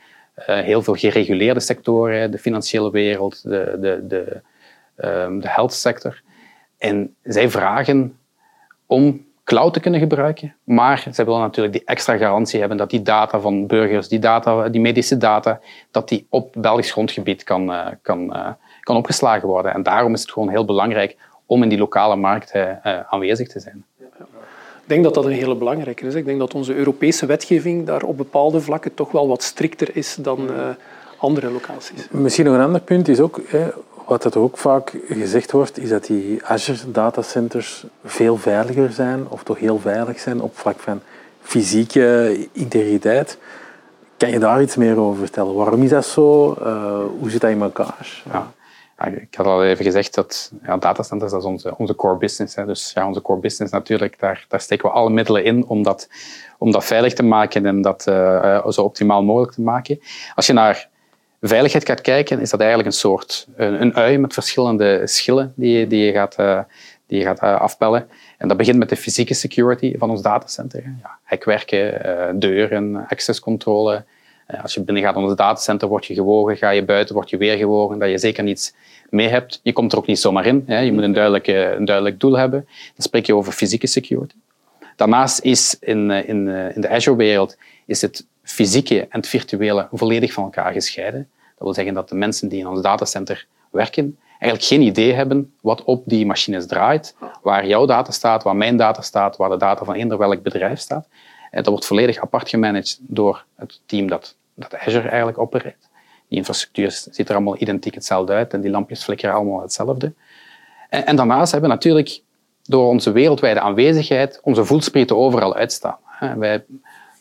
heel 0.45 0.81
veel 0.81 0.93
gereguleerde 0.93 1.59
sectoren, 1.59 2.31
de 2.31 2.37
financiële 2.37 2.91
wereld, 2.91 3.43
de, 3.43 3.77
de, 3.79 4.07
de, 4.07 4.41
ehm, 4.95 5.39
de 5.39 5.49
health 5.49 5.73
sector. 5.73 6.21
En 6.77 7.15
zij 7.23 7.49
vragen 7.49 8.17
om 8.85 9.25
cloud 9.47 9.73
te 9.73 9.79
kunnen 9.79 9.99
gebruiken. 9.99 10.55
Maar 10.63 11.07
ze 11.13 11.23
willen 11.23 11.39
natuurlijk 11.39 11.73
die 11.73 11.85
extra 11.85 12.17
garantie 12.17 12.59
hebben 12.59 12.77
dat 12.77 12.89
die 12.89 13.01
data 13.01 13.39
van 13.39 13.67
burgers, 13.67 14.07
die, 14.07 14.19
data, 14.19 14.69
die 14.69 14.81
medische 14.81 15.17
data, 15.17 15.59
dat 15.91 16.09
die 16.09 16.25
op 16.29 16.53
Belgisch 16.57 16.91
grondgebied 16.91 17.43
kan, 17.43 17.69
uh, 17.69 17.85
kan, 18.01 18.23
uh, 18.35 18.47
kan 18.81 18.95
opgeslagen 18.95 19.47
worden. 19.47 19.73
En 19.73 19.83
daarom 19.83 20.13
is 20.13 20.21
het 20.21 20.31
gewoon 20.31 20.49
heel 20.49 20.65
belangrijk 20.65 21.15
om 21.45 21.63
in 21.63 21.69
die 21.69 21.77
lokale 21.77 22.15
markt 22.15 22.55
uh, 22.55 22.63
aanwezig 23.09 23.47
te 23.47 23.59
zijn. 23.59 23.85
Ik 24.81 24.93
denk 24.93 25.03
dat 25.03 25.13
dat 25.13 25.25
een 25.25 25.31
hele 25.31 25.55
belangrijke 25.55 26.05
is. 26.05 26.15
Ik 26.15 26.25
denk 26.25 26.39
dat 26.39 26.53
onze 26.53 26.75
Europese 26.75 27.25
wetgeving 27.25 27.85
daar 27.85 28.03
op 28.03 28.17
bepaalde 28.17 28.61
vlakken 28.61 28.93
toch 28.93 29.11
wel 29.11 29.27
wat 29.27 29.43
strikter 29.43 29.95
is 29.95 30.15
dan 30.15 30.49
andere 31.17 31.51
locaties. 31.51 32.07
Misschien 32.11 32.45
nog 32.45 32.55
een 32.55 32.61
ander 32.61 32.81
punt 32.81 33.07
is 33.07 33.19
ook, 33.19 33.41
wat 34.07 34.23
er 34.23 34.39
ook 34.39 34.57
vaak 34.57 34.97
gezegd 35.07 35.51
wordt, 35.51 35.77
is 35.79 35.89
dat 35.89 36.05
die 36.05 36.45
Azure 36.45 36.91
datacenters 36.91 37.85
veel 38.05 38.37
veiliger 38.37 38.91
zijn, 38.91 39.29
of 39.29 39.43
toch 39.43 39.59
heel 39.59 39.79
veilig 39.79 40.19
zijn 40.19 40.41
op 40.41 40.57
vlak 40.57 40.79
van 40.79 41.01
fysieke 41.41 42.47
integriteit. 42.51 43.37
Kan 44.17 44.29
je 44.29 44.39
daar 44.39 44.61
iets 44.61 44.75
meer 44.75 44.99
over 44.99 45.19
vertellen? 45.19 45.55
Waarom 45.55 45.83
is 45.83 45.89
dat 45.89 46.05
zo? 46.05 46.55
Uh, 46.59 46.99
hoe 47.19 47.29
zit 47.29 47.41
dat 47.41 47.49
in 47.49 47.61
elkaar? 47.61 48.23
Ja. 48.31 48.51
ik 49.07 49.35
had 49.35 49.45
al 49.45 49.63
even 49.63 49.85
gezegd 49.85 50.15
dat 50.15 50.51
ja, 50.63 50.77
datacenters 50.77 51.31
dat 51.31 51.41
is 51.41 51.47
onze, 51.47 51.77
onze 51.77 51.95
core 51.95 52.17
business. 52.17 52.55
Hè. 52.55 52.65
Dus 52.65 52.91
ja, 52.93 53.07
onze 53.07 53.21
core 53.21 53.39
business 53.39 53.73
natuurlijk, 53.73 54.19
daar, 54.19 54.45
daar 54.47 54.61
steken 54.61 54.89
we 54.89 54.95
alle 54.95 55.09
middelen 55.09 55.43
in 55.43 55.65
om 55.65 55.83
dat, 55.83 56.09
om 56.57 56.71
dat 56.71 56.85
veilig 56.85 57.13
te 57.13 57.23
maken 57.23 57.65
en 57.65 57.81
dat 57.81 58.05
uh, 58.09 58.67
zo 58.67 58.81
optimaal 58.81 59.23
mogelijk 59.23 59.53
te 59.53 59.61
maken. 59.61 59.99
Als 60.35 60.47
je 60.47 60.53
naar 60.53 60.89
veiligheid 61.41 61.85
gaat 61.85 62.01
kijken, 62.01 62.39
is 62.39 62.49
dat 62.49 62.59
eigenlijk 62.59 62.89
een 62.89 62.95
soort 62.95 63.47
een, 63.55 63.81
een 63.81 63.95
ui 63.95 64.17
met 64.17 64.33
verschillende 64.33 65.01
schillen 65.03 65.53
die, 65.55 65.87
die 65.87 66.05
je 66.05 66.11
gaat, 66.11 66.39
uh, 66.39 66.59
die 67.07 67.19
je 67.19 67.23
gaat 67.25 67.43
uh, 67.43 67.61
afpellen. 67.61 68.07
En 68.37 68.47
dat 68.47 68.57
begint 68.57 68.77
met 68.77 68.89
de 68.89 68.95
fysieke 68.95 69.33
security 69.33 69.97
van 69.97 70.09
ons 70.09 70.21
datacenter. 70.21 70.83
Ja, 71.01 71.17
hekwerken, 71.23 72.05
uh, 72.05 72.29
deuren, 72.39 73.07
accesscontrole. 73.07 74.05
als 74.61 74.73
je 74.73 74.81
binnen 74.81 75.03
gaat 75.03 75.15
in 75.15 75.21
ons 75.21 75.35
datacenter, 75.35 75.87
word 75.87 76.05
je 76.05 76.13
gewogen. 76.13 76.57
Ga 76.57 76.69
je 76.69 76.85
buiten, 76.85 77.15
word 77.15 77.29
je 77.29 77.37
weer 77.37 77.57
gewogen. 77.57 77.99
Dat 77.99 78.09
je 78.09 78.17
zeker 78.17 78.43
niets 78.43 78.73
mee 79.09 79.27
hebt. 79.27 79.59
Je 79.63 79.73
komt 79.73 79.91
er 79.91 79.97
ook 79.97 80.07
niet 80.07 80.19
zomaar 80.19 80.45
in. 80.45 80.63
Hè. 80.67 80.79
Je 80.79 80.91
moet 80.91 81.03
een 81.03 81.13
duidelijk, 81.13 81.47
een 81.47 81.85
duidelijk 81.85 82.19
doel 82.19 82.37
hebben. 82.37 82.65
Dan 82.65 83.05
spreek 83.05 83.25
je 83.25 83.35
over 83.35 83.53
fysieke 83.53 83.87
security. 83.87 84.35
Daarnaast 84.95 85.39
is 85.39 85.77
in, 85.79 86.11
in, 86.11 86.47
in 86.47 86.81
de 86.81 86.89
Azure-wereld 86.89 87.57
is 87.85 88.01
het 88.01 88.25
fysieke 88.47 89.01
en 89.01 89.19
het 89.19 89.27
virtuele 89.27 89.87
volledig 89.91 90.33
van 90.33 90.43
elkaar 90.43 90.71
gescheiden. 90.71 91.29
Dat 91.31 91.63
wil 91.63 91.73
zeggen 91.73 91.93
dat 91.93 92.09
de 92.09 92.15
mensen 92.15 92.49
die 92.49 92.59
in 92.59 92.67
ons 92.67 92.81
datacenter 92.81 93.47
werken 93.71 94.17
eigenlijk 94.39 94.63
geen 94.63 94.81
idee 94.81 95.13
hebben 95.13 95.53
wat 95.61 95.83
op 95.83 96.03
die 96.05 96.25
machines 96.25 96.67
draait, 96.67 97.15
waar 97.41 97.67
jouw 97.67 97.85
data 97.85 98.11
staat, 98.11 98.43
waar 98.43 98.55
mijn 98.55 98.77
data 98.77 99.01
staat, 99.01 99.37
waar 99.37 99.49
de 99.49 99.57
data 99.57 99.85
van 99.85 99.93
eender 99.93 100.17
welk 100.17 100.41
bedrijf 100.41 100.79
staat. 100.79 101.07
En 101.51 101.57
dat 101.63 101.67
wordt 101.67 101.85
volledig 101.85 102.17
apart 102.17 102.49
gemanaged 102.49 102.99
door 103.01 103.45
het 103.55 103.81
team 103.85 104.07
dat, 104.07 104.35
dat 104.53 104.75
Azure 104.75 105.07
eigenlijk 105.07 105.37
opereert. 105.37 105.89
Die 106.27 106.37
infrastructuur 106.37 106.91
ziet 106.91 107.29
er 107.29 107.35
allemaal 107.35 107.57
identiek 107.59 107.93
hetzelfde 107.93 108.33
uit 108.33 108.53
en 108.53 108.61
die 108.61 108.71
lampjes 108.71 109.03
flikkeren 109.03 109.35
allemaal 109.35 109.61
hetzelfde. 109.61 110.13
En, 110.89 111.05
en 111.05 111.15
daarnaast 111.15 111.51
hebben 111.51 111.69
we 111.69 111.75
natuurlijk 111.75 112.21
door 112.63 112.87
onze 112.87 113.11
wereldwijde 113.11 113.59
aanwezigheid 113.59 114.39
onze 114.43 114.65
voelsprieten 114.65 115.17
overal 115.17 115.55
uitstaan. 115.55 115.97
Wij 116.37 116.65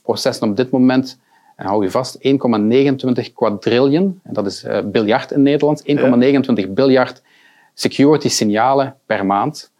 processen 0.06 0.48
op 0.48 0.56
dit 0.56 0.70
moment, 0.70 1.18
en 1.56 1.66
hou 1.66 1.82
je 1.82 1.90
vast, 1.90 2.18
1,29 2.18 3.32
quadrillion, 3.34 4.20
en 4.22 4.32
dat 4.34 4.46
is 4.46 4.64
uh, 4.64 4.78
biljard 4.84 5.30
in 5.30 5.42
Nederland, 5.42 5.82
1,29 6.64 6.70
biljard 6.70 7.22
security 7.74 8.28
signalen 8.28 8.96
per 9.06 9.26
maand. 9.26 9.70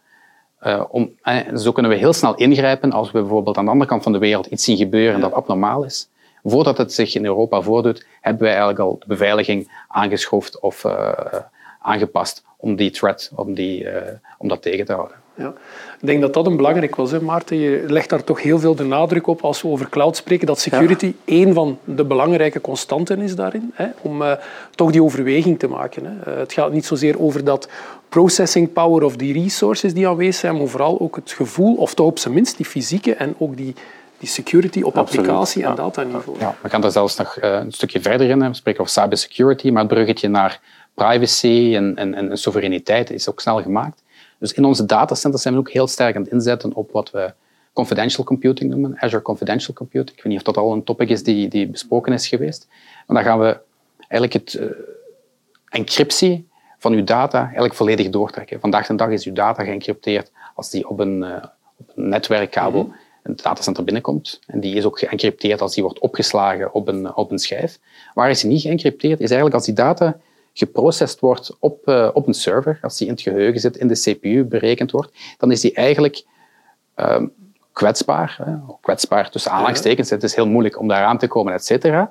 Uh, 0.63 0.83
om, 0.89 1.11
uh, 1.23 1.55
zo 1.55 1.71
kunnen 1.71 1.91
we 1.91 1.97
heel 1.97 2.13
snel 2.13 2.35
ingrijpen 2.35 2.91
als 2.91 3.11
we 3.11 3.19
bijvoorbeeld 3.19 3.57
aan 3.57 3.65
de 3.65 3.71
andere 3.71 3.89
kant 3.89 4.03
van 4.03 4.11
de 4.11 4.17
wereld 4.17 4.45
iets 4.45 4.63
zien 4.63 4.77
gebeuren 4.77 5.19
dat 5.19 5.33
abnormaal 5.33 5.83
is. 5.83 6.09
Voordat 6.43 6.77
het 6.77 6.93
zich 6.93 7.15
in 7.15 7.25
Europa 7.25 7.61
voordoet, 7.61 8.05
hebben 8.21 8.41
wij 8.41 8.51
eigenlijk 8.51 8.79
al 8.79 8.95
de 8.99 9.05
beveiliging 9.07 9.83
aangeschoft 9.87 10.59
of 10.59 10.85
aangepast 11.81 12.43
om 12.57 12.75
die 12.75 12.91
threat, 12.91 13.31
om, 13.35 13.53
die, 13.53 13.87
om 14.37 14.47
dat 14.47 14.61
tegen 14.61 14.85
te 14.85 14.93
houden. 14.93 15.17
Ja. 15.37 15.53
Ik 15.99 16.07
denk 16.07 16.21
dat 16.21 16.33
dat 16.33 16.45
een 16.45 16.55
belangrijk 16.55 16.95
was, 16.95 17.11
hè, 17.11 17.21
Maarten. 17.21 17.57
Je 17.57 17.83
legt 17.87 18.09
daar 18.09 18.23
toch 18.23 18.41
heel 18.41 18.59
veel 18.59 18.75
de 18.75 18.83
nadruk 18.83 19.27
op 19.27 19.41
als 19.41 19.61
we 19.61 19.67
over 19.67 19.89
cloud 19.89 20.15
spreken, 20.15 20.47
dat 20.47 20.59
security 20.59 21.05
ja. 21.05 21.13
één 21.25 21.53
van 21.53 21.79
de 21.83 22.03
belangrijke 22.03 22.61
constanten 22.61 23.21
is 23.21 23.35
daarin, 23.35 23.71
hè, 23.73 23.87
om 24.01 24.21
uh, 24.21 24.31
toch 24.75 24.91
die 24.91 25.03
overweging 25.03 25.59
te 25.59 25.67
maken. 25.67 26.05
Hè. 26.05 26.33
Uh, 26.33 26.39
het 26.39 26.53
gaat 26.53 26.71
niet 26.71 26.85
zozeer 26.85 27.19
over 27.21 27.43
dat 27.43 27.69
processing 28.09 28.73
power 28.73 29.03
of 29.03 29.15
die 29.15 29.33
resources 29.33 29.93
die 29.93 30.07
aanwezig 30.07 30.35
zijn, 30.35 30.57
maar 30.57 30.67
vooral 30.67 30.99
ook 30.99 31.15
het 31.15 31.31
gevoel, 31.31 31.75
of 31.75 31.93
toch 31.93 32.07
op 32.07 32.19
zijn 32.19 32.33
minst 32.33 32.57
die 32.57 32.65
fysieke 32.65 33.13
en 33.15 33.35
ook 33.37 33.57
die, 33.57 33.75
die 34.17 34.29
security 34.29 34.81
op 34.81 34.97
Absoluut. 34.97 35.25
applicatie- 35.25 35.63
en 35.63 35.75
dataniveau. 35.75 36.39
Ja, 36.39 36.55
we 36.61 36.69
gaan 36.69 36.81
daar 36.81 36.91
zelfs 36.91 37.17
nog 37.17 37.37
uh, 37.41 37.51
een 37.51 37.71
stukje 37.71 38.01
verder 38.01 38.29
in. 38.29 38.39
We 38.39 38.53
spreken 38.53 38.81
over 38.81 38.93
cybersecurity, 38.93 39.69
maar 39.69 39.83
het 39.83 39.91
bruggetje 39.91 40.27
naar 40.27 40.59
privacy 40.93 41.71
en, 41.75 41.95
en, 41.95 42.13
en 42.13 42.37
soevereiniteit 42.37 43.11
is 43.11 43.29
ook 43.29 43.39
snel 43.39 43.61
gemaakt. 43.61 44.01
Dus 44.39 44.53
in 44.53 44.65
onze 44.65 44.85
datacenters 44.85 45.41
zijn 45.41 45.53
we 45.53 45.59
ook 45.59 45.71
heel 45.71 45.87
sterk 45.87 46.15
aan 46.15 46.21
het 46.21 46.31
inzetten 46.31 46.73
op 46.73 46.91
wat 46.91 47.11
we 47.11 47.33
confidential 47.73 48.25
computing 48.25 48.69
noemen, 48.69 48.95
Azure 48.99 49.21
Confidential 49.21 49.73
Computing. 49.73 50.17
Ik 50.17 50.23
weet 50.23 50.31
niet 50.33 50.37
of 50.37 50.53
dat 50.53 50.57
al 50.57 50.73
een 50.73 50.83
topic 50.83 51.09
is 51.09 51.23
die, 51.23 51.47
die 51.47 51.67
besproken 51.67 52.13
is 52.13 52.27
geweest. 52.27 52.67
Maar 53.07 53.23
dan 53.23 53.25
gaan 53.25 53.39
we 53.39 53.59
eigenlijk 53.97 54.33
het 54.33 54.53
uh, 54.53 54.69
encryptie 55.69 56.47
van 56.77 56.93
uw 56.93 57.03
data 57.03 57.43
eigenlijk 57.43 57.73
volledig 57.73 58.09
doortrekken. 58.09 58.59
Vandaag 58.59 58.87
de 58.87 58.95
dag 58.95 59.09
is 59.09 59.25
uw 59.25 59.33
data 59.33 59.63
geëncrypteerd 59.63 60.31
als 60.55 60.69
die 60.69 60.89
op 60.89 60.99
een, 60.99 61.21
uh, 61.21 61.35
op 61.77 61.91
een 61.95 62.09
netwerkkabel 62.09 62.83
mm 62.83 62.89
-hmm. 62.89 62.99
in 63.23 63.31
het 63.31 63.43
datacenter 63.43 63.83
binnenkomt. 63.83 64.39
En 64.45 64.59
die 64.59 64.75
is 64.75 64.85
ook 64.85 64.99
geëncrypteerd 64.99 65.61
als 65.61 65.73
die 65.73 65.83
wordt 65.83 65.99
opgeslagen 65.99 66.73
op 66.73 66.87
een, 66.87 67.15
op 67.15 67.31
een 67.31 67.39
schijf. 67.39 67.79
Waar 68.13 68.29
is 68.29 68.41
die 68.41 68.49
niet 68.49 68.61
geëncrypteerd? 68.61 69.19
Is 69.19 69.29
eigenlijk 69.29 69.55
als 69.55 69.65
die 69.65 69.73
data 69.73 70.17
geprocessed 70.57 71.19
wordt 71.19 71.57
op, 71.59 71.87
uh, 71.87 72.09
op 72.13 72.27
een 72.27 72.33
server, 72.33 72.79
als 72.81 72.97
die 72.97 73.07
in 73.07 73.13
het 73.13 73.21
geheugen 73.21 73.59
zit, 73.59 73.77
in 73.77 73.87
de 73.87 73.99
CPU 73.99 74.43
berekend 74.43 74.91
wordt, 74.91 75.11
dan 75.37 75.51
is 75.51 75.61
die 75.61 75.73
eigenlijk 75.73 76.23
uh, 76.95 77.21
kwetsbaar. 77.71 78.37
Hè? 78.43 78.53
Kwetsbaar 78.81 79.29
tussen 79.29 79.51
aanhalingstekens. 79.51 80.09
Het 80.09 80.23
is 80.23 80.35
heel 80.35 80.47
moeilijk 80.47 80.79
om 80.79 80.87
daar 80.87 81.03
aan 81.03 81.17
te 81.17 81.27
komen, 81.27 81.53
et 81.53 81.65
cetera. 81.65 82.09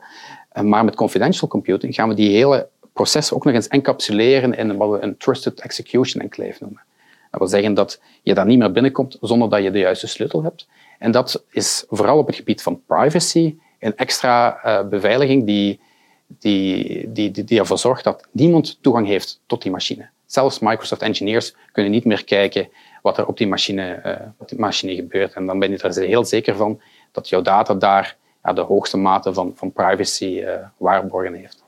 Eh, 0.48 0.62
maar 0.62 0.84
met 0.84 0.94
confidential 0.94 1.48
computing 1.48 1.94
gaan 1.94 2.08
we 2.08 2.14
die 2.14 2.36
hele 2.36 2.68
proces 2.92 3.32
ook 3.32 3.44
nog 3.44 3.54
eens 3.54 3.68
encapsuleren 3.68 4.56
in 4.56 4.76
wat 4.76 4.90
we 4.90 5.00
een 5.00 5.16
trusted 5.16 5.60
execution 5.60 6.22
enclave 6.22 6.56
noemen. 6.60 6.82
Dat 7.30 7.40
wil 7.40 7.48
zeggen 7.48 7.74
dat 7.74 8.00
je 8.22 8.34
daar 8.34 8.46
niet 8.46 8.58
meer 8.58 8.72
binnenkomt 8.72 9.16
zonder 9.20 9.50
dat 9.50 9.62
je 9.62 9.70
de 9.70 9.78
juiste 9.78 10.06
sleutel 10.06 10.42
hebt. 10.42 10.68
En 10.98 11.10
dat 11.10 11.44
is 11.50 11.84
vooral 11.88 12.18
op 12.18 12.26
het 12.26 12.36
gebied 12.36 12.62
van 12.62 12.82
privacy 12.86 13.56
een 13.78 13.96
extra 13.96 14.60
uh, 14.64 14.88
beveiliging 14.88 15.46
die, 15.46 15.80
die, 16.26 17.12
die, 17.12 17.30
die, 17.30 17.44
die 17.44 17.58
ervoor 17.58 17.78
zorgt 17.78 18.04
dat 18.04 18.26
niemand 18.30 18.78
toegang 18.80 19.06
heeft 19.06 19.40
tot 19.46 19.62
die 19.62 19.70
machine. 19.70 20.08
Zelfs 20.26 20.58
Microsoft 20.58 21.02
engineers 21.02 21.54
kunnen 21.72 21.92
niet 21.92 22.04
meer 22.04 22.24
kijken 22.24 22.68
wat 23.02 23.18
er 23.18 23.26
op 23.26 23.36
die 23.36 23.46
machine, 23.46 24.32
op 24.36 24.48
die 24.48 24.58
machine 24.58 24.94
gebeurt. 24.94 25.32
En 25.32 25.46
dan 25.46 25.58
ben 25.58 25.70
je 25.70 25.78
er 25.78 26.02
heel 26.02 26.24
zeker 26.24 26.56
van 26.56 26.80
dat 27.12 27.28
jouw 27.28 27.42
data 27.42 27.74
daar 27.74 28.16
ja, 28.46 28.52
de 28.52 28.60
hoogste 28.60 28.96
mate 28.96 29.32
van, 29.32 29.52
van 29.54 29.72
privacy 29.72 30.24
uh, 30.24 30.52
waarborgen 30.76 31.34
heeft. 31.34 31.64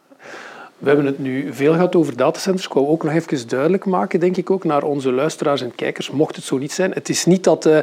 We 0.79 0.89
hebben 0.89 1.07
het 1.07 1.19
nu 1.19 1.53
veel 1.53 1.73
gehad 1.73 1.97
over 1.97 2.17
datacenters. 2.17 2.67
Ik 2.67 2.73
wou 2.73 2.87
ook 2.87 3.03
nog 3.03 3.13
even 3.13 3.49
duidelijk 3.49 3.85
maken, 3.85 4.21
denk 4.21 4.37
ik 4.37 4.51
ook, 4.51 4.65
naar 4.65 4.83
onze 4.83 5.13
luisteraars 5.13 5.63
en 5.63 5.75
kijkers, 5.75 6.11
mocht 6.11 6.37
het 6.37 6.45
zo 6.45 6.59
niet 6.59 6.73
zijn. 6.73 6.93
Het 6.93 7.09
is 7.09 7.25
niet 7.25 7.45
dat 7.45 7.67
uh, 7.67 7.79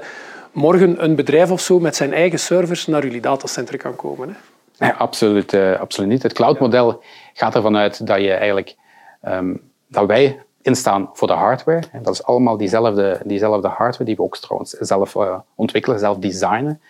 morgen 0.51 1.03
een 1.03 1.15
bedrijf 1.15 1.51
of 1.51 1.61
zo 1.61 1.79
met 1.79 1.95
zijn 1.95 2.13
eigen 2.13 2.39
servers 2.39 2.87
naar 2.87 3.03
jullie 3.03 3.21
datacenter 3.21 3.77
kan 3.77 3.95
komen. 3.95 4.29
Hè? 4.29 4.35
Absoluut, 4.97 5.53
uh, 5.53 5.79
absoluut 5.79 6.09
niet. 6.09 6.23
Het 6.23 6.33
cloudmodel 6.33 7.03
gaat 7.33 7.55
ervan 7.55 7.77
uit 7.77 8.07
dat 8.07 8.21
je 8.21 8.31
eigenlijk 8.31 8.75
um, 9.27 9.71
dat 9.87 10.05
wij 10.05 10.39
instaan 10.61 11.09
voor 11.13 11.27
de 11.27 11.33
hardware. 11.33 11.83
En 11.91 12.03
dat 12.03 12.13
is 12.13 12.23
allemaal 12.23 12.57
diezelfde, 12.57 13.21
diezelfde 13.23 13.67
hardware 13.67 14.03
die 14.03 14.15
we 14.15 14.21
ook 14.21 14.37
trouwens 14.37 14.71
zelf 14.71 15.15
uh, 15.15 15.39
ontwikkelen, 15.55 15.99
zelf 15.99 16.17
designen. 16.17 16.81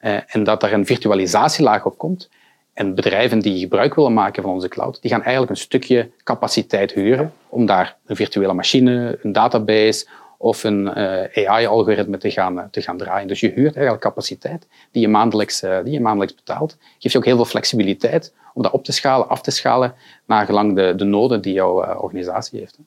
Uh, 0.00 0.16
en 0.26 0.44
dat 0.44 0.62
er 0.62 0.72
een 0.72 0.86
virtualisatielaag 0.86 1.84
op 1.84 1.98
komt. 1.98 2.28
En 2.72 2.94
bedrijven 2.94 3.38
die 3.38 3.58
gebruik 3.58 3.94
willen 3.94 4.12
maken 4.12 4.42
van 4.42 4.52
onze 4.52 4.68
cloud, 4.68 5.02
die 5.02 5.10
gaan 5.10 5.22
eigenlijk 5.22 5.50
een 5.50 5.56
stukje 5.56 6.10
capaciteit 6.24 6.92
huren 6.92 7.32
om 7.48 7.66
daar 7.66 7.96
een 8.06 8.16
virtuele 8.16 8.52
machine, 8.52 9.18
een 9.22 9.32
database 9.32 10.06
of 10.44 10.64
een 10.64 10.86
uh, 10.86 11.48
AI-algoritme 11.48 12.18
te 12.18 12.30
gaan, 12.30 12.68
te 12.70 12.82
gaan 12.82 12.98
draaien. 12.98 13.28
Dus 13.28 13.40
je 13.40 13.48
huurt 13.48 13.74
eigenlijk 13.74 14.04
capaciteit 14.04 14.66
die 14.90 15.02
je, 15.02 15.08
maandelijks, 15.08 15.60
die 15.60 15.92
je 15.92 16.00
maandelijks 16.00 16.34
betaalt. 16.34 16.76
Geeft 16.98 17.12
je 17.12 17.18
ook 17.18 17.24
heel 17.24 17.36
veel 17.36 17.44
flexibiliteit 17.44 18.34
om 18.54 18.62
dat 18.62 18.72
op 18.72 18.84
te 18.84 18.92
schalen, 18.92 19.28
af 19.28 19.42
te 19.42 19.50
schalen, 19.50 19.94
naar 20.26 20.46
gelang 20.46 20.76
de, 20.76 20.94
de 20.96 21.04
noden 21.04 21.40
die 21.40 21.52
jouw 21.52 21.96
organisatie 21.96 22.58
heeft. 22.58 22.78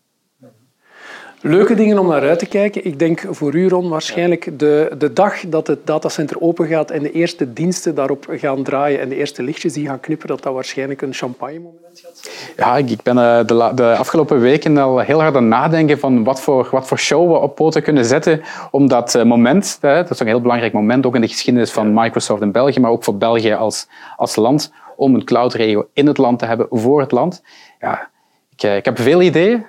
Leuke 1.42 1.76
dingen 1.76 2.00
om 2.00 2.08
naar 2.08 2.22
uit 2.22 2.40
te 2.40 2.46
kijken. 2.46 2.86
Ik 2.86 3.00
denk 3.00 3.24
voor 3.30 3.56
u, 3.56 3.68
Ron, 3.68 3.90
waarschijnlijk 3.90 4.60
de, 4.60 4.96
de 4.98 5.14
dag 5.14 5.40
dat 5.40 5.68
het 5.68 5.88
datacenter 5.88 6.42
open 6.42 6.68
gaat 6.68 6.92
en 6.92 7.04
de 7.04 7.12
eerste 7.12 7.54
diensten 7.54 7.96
daarop 7.96 8.26
gaan 8.30 8.64
draaien 8.64 9.00
en 9.00 9.10
de 9.10 9.16
eerste 9.16 9.44
lichtjes 9.44 9.74
die 9.74 9.88
gaan 9.88 10.00
knipperen, 10.00 10.36
dat 10.36 10.44
dat 10.44 10.54
waarschijnlijk 10.54 11.02
een 11.02 11.14
champagne-moment 11.14 12.00
gaat 12.04 12.18
zijn. 12.22 12.54
Ja, 12.58 12.78
ik 12.78 13.02
ben 13.02 13.18
eh, 13.18 13.46
de, 13.46 13.72
de, 13.76 13.96
afgelopen 13.96 14.40
weken 14.40 14.78
al 14.78 15.00
heel 15.00 15.22
hard 15.22 15.36
aan 15.36 15.42
het 15.42 15.52
nadenken 15.52 16.00
van 16.00 16.24
wat 16.24 16.42
voor, 16.42 16.68
wat 16.72 16.88
voor 16.88 17.00
show 17.00 17.32
we 17.32 17.38
op 17.38 17.56
poten 17.56 17.84
kunnen 17.84 18.06
zetten 18.06 18.42
om 18.72 18.88
dat 18.88 19.16
eh, 19.16 19.24
moment, 19.24 19.78
dat 19.82 20.10
is 20.10 20.20
een 20.20 20.28
heel 20.28 20.42
belangrijk 20.42 20.74
moment, 20.74 21.06
ook 21.06 21.16
in 21.16 21.22
de 21.22 21.28
geschiedenis 21.28 21.72
van 21.72 21.94
Microsoft 21.94 22.42
in 22.42 22.52
België, 22.52 22.80
maar 22.80 22.92
ook 22.92 23.04
voor 23.04 23.18
België 23.18 23.54
als, 23.54 23.88
als 24.16 24.36
land, 24.36 24.72
om 24.96 25.16
een 25.16 25.24
cloud-regio 25.24 25.88
in 25.94 26.08
het 26.08 26.18
land 26.18 26.40
te 26.40 26.46
hebben, 26.46 26.68
voor 26.70 27.00
het 27.02 27.12
land. 27.12 27.42
Ja, 27.80 28.10
ik, 28.58 28.64
eh, 28.64 28.76
ik, 28.76 28.86
heb 28.86 29.00
veel 29.00 29.22
ideeën. 29.22 29.56
Uh, 29.58 29.64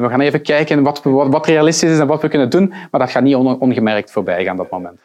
we 0.00 0.06
gaan 0.08 0.20
even 0.20 0.42
kijken 0.42 0.82
wat, 0.82 1.00
wat, 1.02 1.28
wat, 1.28 1.46
realistisch 1.46 1.90
is 1.90 1.98
en 1.98 2.06
wat 2.06 2.22
we 2.22 2.28
kunnen 2.28 2.50
doen. 2.50 2.72
Maar 2.90 3.00
dat 3.00 3.10
gaat 3.10 3.22
niet 3.22 3.34
on, 3.34 3.60
ongemerkt 3.60 4.10
voorbij 4.10 4.44
gaan, 4.44 4.56
dat 4.56 4.70
moment. 4.70 5.00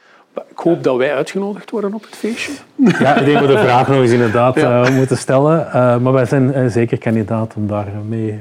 Ik 0.49 0.57
hoop 0.57 0.83
dat 0.83 0.97
wij 0.97 1.15
uitgenodigd 1.15 1.69
worden 1.69 1.93
op 1.93 2.01
het 2.01 2.15
feestje. 2.15 2.51
Ja, 2.75 3.15
ik 3.15 3.25
denk 3.25 3.39
dat 3.39 3.47
we 3.47 3.53
de 3.53 3.59
vraag 3.59 3.87
nog 3.87 3.97
eens 3.97 4.11
inderdaad 4.11 4.55
ja. 4.55 4.87
uh, 4.87 4.95
moeten 4.95 5.17
stellen. 5.17 5.67
Uh, 5.67 5.97
maar 5.97 6.13
wij 6.13 6.25
zijn 6.25 6.71
zeker 6.71 6.97
kandidaat 6.97 7.53
om 7.55 7.67
daar 7.67 7.85
mee 8.07 8.39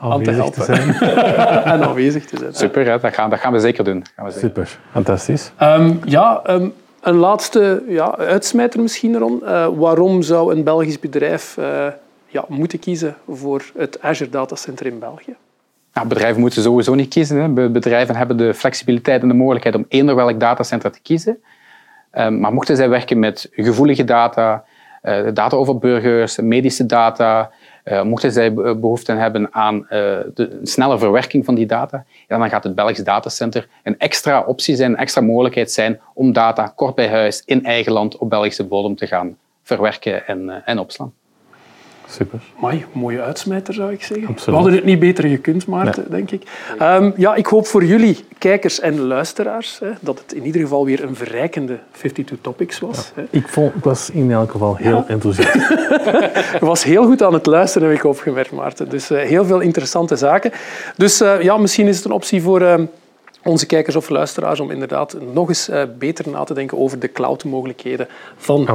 aanwezig 0.00 0.44
te, 0.44 0.50
te, 0.50 0.64
zijn. 0.64 0.94
en 1.74 1.82
aanwezig 1.82 2.24
te 2.24 2.36
zijn. 2.38 2.54
Super, 2.54 2.86
hè? 2.86 2.98
Dat, 2.98 3.14
gaan, 3.14 3.30
dat 3.30 3.38
gaan 3.38 3.52
we 3.52 3.58
zeker 3.58 3.84
doen. 3.84 4.04
Gaan 4.16 4.24
we 4.24 4.30
zeker. 4.30 4.48
Super, 4.48 4.78
fantastisch. 4.92 5.52
Um, 5.62 6.00
ja, 6.04 6.42
um, 6.50 6.72
een 7.00 7.16
laatste 7.16 7.82
ja, 7.88 8.16
uitsmijter 8.18 8.80
misschien, 8.80 9.18
Ron. 9.18 9.42
waarom 9.76 10.22
zou 10.22 10.54
een 10.54 10.64
Belgisch 10.64 10.98
bedrijf 10.98 11.56
ja, 12.32 12.44
moeten 12.48 12.78
kiezen 12.78 13.16
voor 13.28 13.70
het 13.76 14.00
Azure 14.00 14.30
Datacenter 14.30 14.86
in 14.86 14.98
België? 14.98 15.36
Ja, 15.92 16.04
bedrijven 16.04 16.40
moeten 16.40 16.62
sowieso 16.62 16.94
niet 16.94 17.08
kiezen. 17.08 17.36
Hè. 17.36 17.70
Bedrijven 17.70 18.16
hebben 18.16 18.36
de 18.36 18.54
flexibiliteit 18.54 19.22
en 19.22 19.28
de 19.28 19.34
mogelijkheid 19.34 19.74
om 19.74 19.84
eender 19.88 20.14
welk 20.14 20.40
datacenter 20.40 20.92
te 20.92 21.00
kiezen. 21.00 21.42
Um, 22.14 22.40
maar 22.40 22.52
mochten 22.52 22.76
zij 22.76 22.88
werken 22.88 23.18
met 23.18 23.48
gevoelige 23.52 24.04
data, 24.04 24.64
uh, 25.02 25.28
data 25.34 25.56
over 25.56 25.78
burgers, 25.78 26.36
medische 26.40 26.86
data, 26.86 27.50
uh, 27.84 28.02
mochten 28.02 28.32
zij 28.32 28.54
behoefte 28.54 29.12
hebben 29.12 29.54
aan 29.54 29.76
uh, 29.76 29.88
de 30.34 30.60
snelle 30.62 30.98
verwerking 30.98 31.44
van 31.44 31.54
die 31.54 31.66
data, 31.66 32.04
dan 32.28 32.48
gaat 32.48 32.64
het 32.64 32.74
Belgisch 32.74 33.04
datacenter 33.04 33.68
een 33.82 33.98
extra 33.98 34.40
optie 34.40 34.76
zijn, 34.76 34.90
een 34.90 34.96
extra 34.96 35.20
mogelijkheid 35.20 35.72
zijn 35.72 36.00
om 36.14 36.32
data 36.32 36.72
kort 36.76 36.94
bij 36.94 37.08
huis 37.08 37.42
in 37.44 37.64
eigen 37.64 37.92
land 37.92 38.16
op 38.16 38.30
Belgische 38.30 38.64
bodem 38.64 38.96
te 38.96 39.06
gaan 39.06 39.36
verwerken 39.62 40.26
en, 40.26 40.64
en 40.64 40.78
opslaan. 40.78 41.12
Super. 42.12 42.40
Mooie 42.92 43.22
uitsmijter 43.22 43.74
zou 43.74 43.92
ik 43.92 44.02
zeggen. 44.02 44.26
Absoluut. 44.26 44.44
We 44.44 44.52
hadden 44.52 44.72
het 44.72 44.84
niet 44.84 44.98
beter 44.98 45.28
gekund, 45.28 45.66
Maarten, 45.66 46.10
denk 46.10 46.30
ik. 46.30 46.42
Um, 46.82 47.12
ja, 47.16 47.34
ik 47.34 47.46
hoop 47.46 47.66
voor 47.66 47.84
jullie, 47.84 48.24
kijkers 48.38 48.80
en 48.80 49.00
luisteraars, 49.00 49.78
hè, 49.78 49.90
dat 50.00 50.18
het 50.18 50.32
in 50.32 50.44
ieder 50.44 50.60
geval 50.60 50.84
weer 50.84 51.02
een 51.02 51.16
verrijkende 51.16 51.78
52 51.90 52.38
Topics 52.40 52.78
was. 52.78 53.12
Ja. 53.16 53.22
Ik, 53.30 53.48
vond, 53.48 53.74
ik 53.74 53.84
was 53.84 54.10
in 54.10 54.32
elk 54.32 54.50
geval 54.50 54.76
heel 54.76 54.96
ja. 54.96 55.04
enthousiast. 55.08 55.52
Je 55.52 56.58
was 56.74 56.84
heel 56.84 57.04
goed 57.04 57.22
aan 57.22 57.32
het 57.32 57.46
luisteren, 57.46 57.88
heb 57.88 57.96
ik 57.96 58.04
opgemerkt, 58.04 58.52
Maarten. 58.52 58.88
Dus 58.88 59.10
uh, 59.10 59.18
heel 59.18 59.44
veel 59.44 59.60
interessante 59.60 60.16
zaken. 60.16 60.52
Dus 60.96 61.22
uh, 61.22 61.42
ja, 61.42 61.56
misschien 61.56 61.86
is 61.86 61.96
het 61.96 62.04
een 62.04 62.12
optie 62.12 62.42
voor... 62.42 62.60
Uh, 62.62 62.74
onze 63.44 63.66
kijkers 63.66 63.96
of 63.96 64.08
luisteraars 64.08 64.60
om 64.60 64.70
inderdaad 64.70 65.16
nog 65.32 65.48
eens 65.48 65.68
uh, 65.68 65.82
beter 65.98 66.28
na 66.28 66.44
te 66.44 66.54
denken 66.54 66.78
over 66.78 66.98
de 66.98 67.12
cloud-mogelijkheden 67.12 68.08
van 68.36 68.60
uh, 68.60 68.68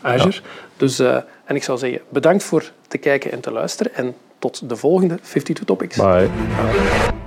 Azure. 0.00 0.32
Ja. 0.32 0.40
Dus, 0.76 1.00
uh, 1.00 1.16
en 1.44 1.56
ik 1.56 1.62
zou 1.62 1.78
zeggen, 1.78 2.00
bedankt 2.08 2.44
voor 2.44 2.70
te 2.88 2.98
kijken 2.98 3.32
en 3.32 3.40
te 3.40 3.52
luisteren 3.52 3.94
en 3.94 4.14
tot 4.38 4.68
de 4.68 4.76
volgende 4.76 5.14
52 5.14 5.64
Topics. 5.64 5.96
Bye. 5.96 6.28
Bye. 6.28 7.25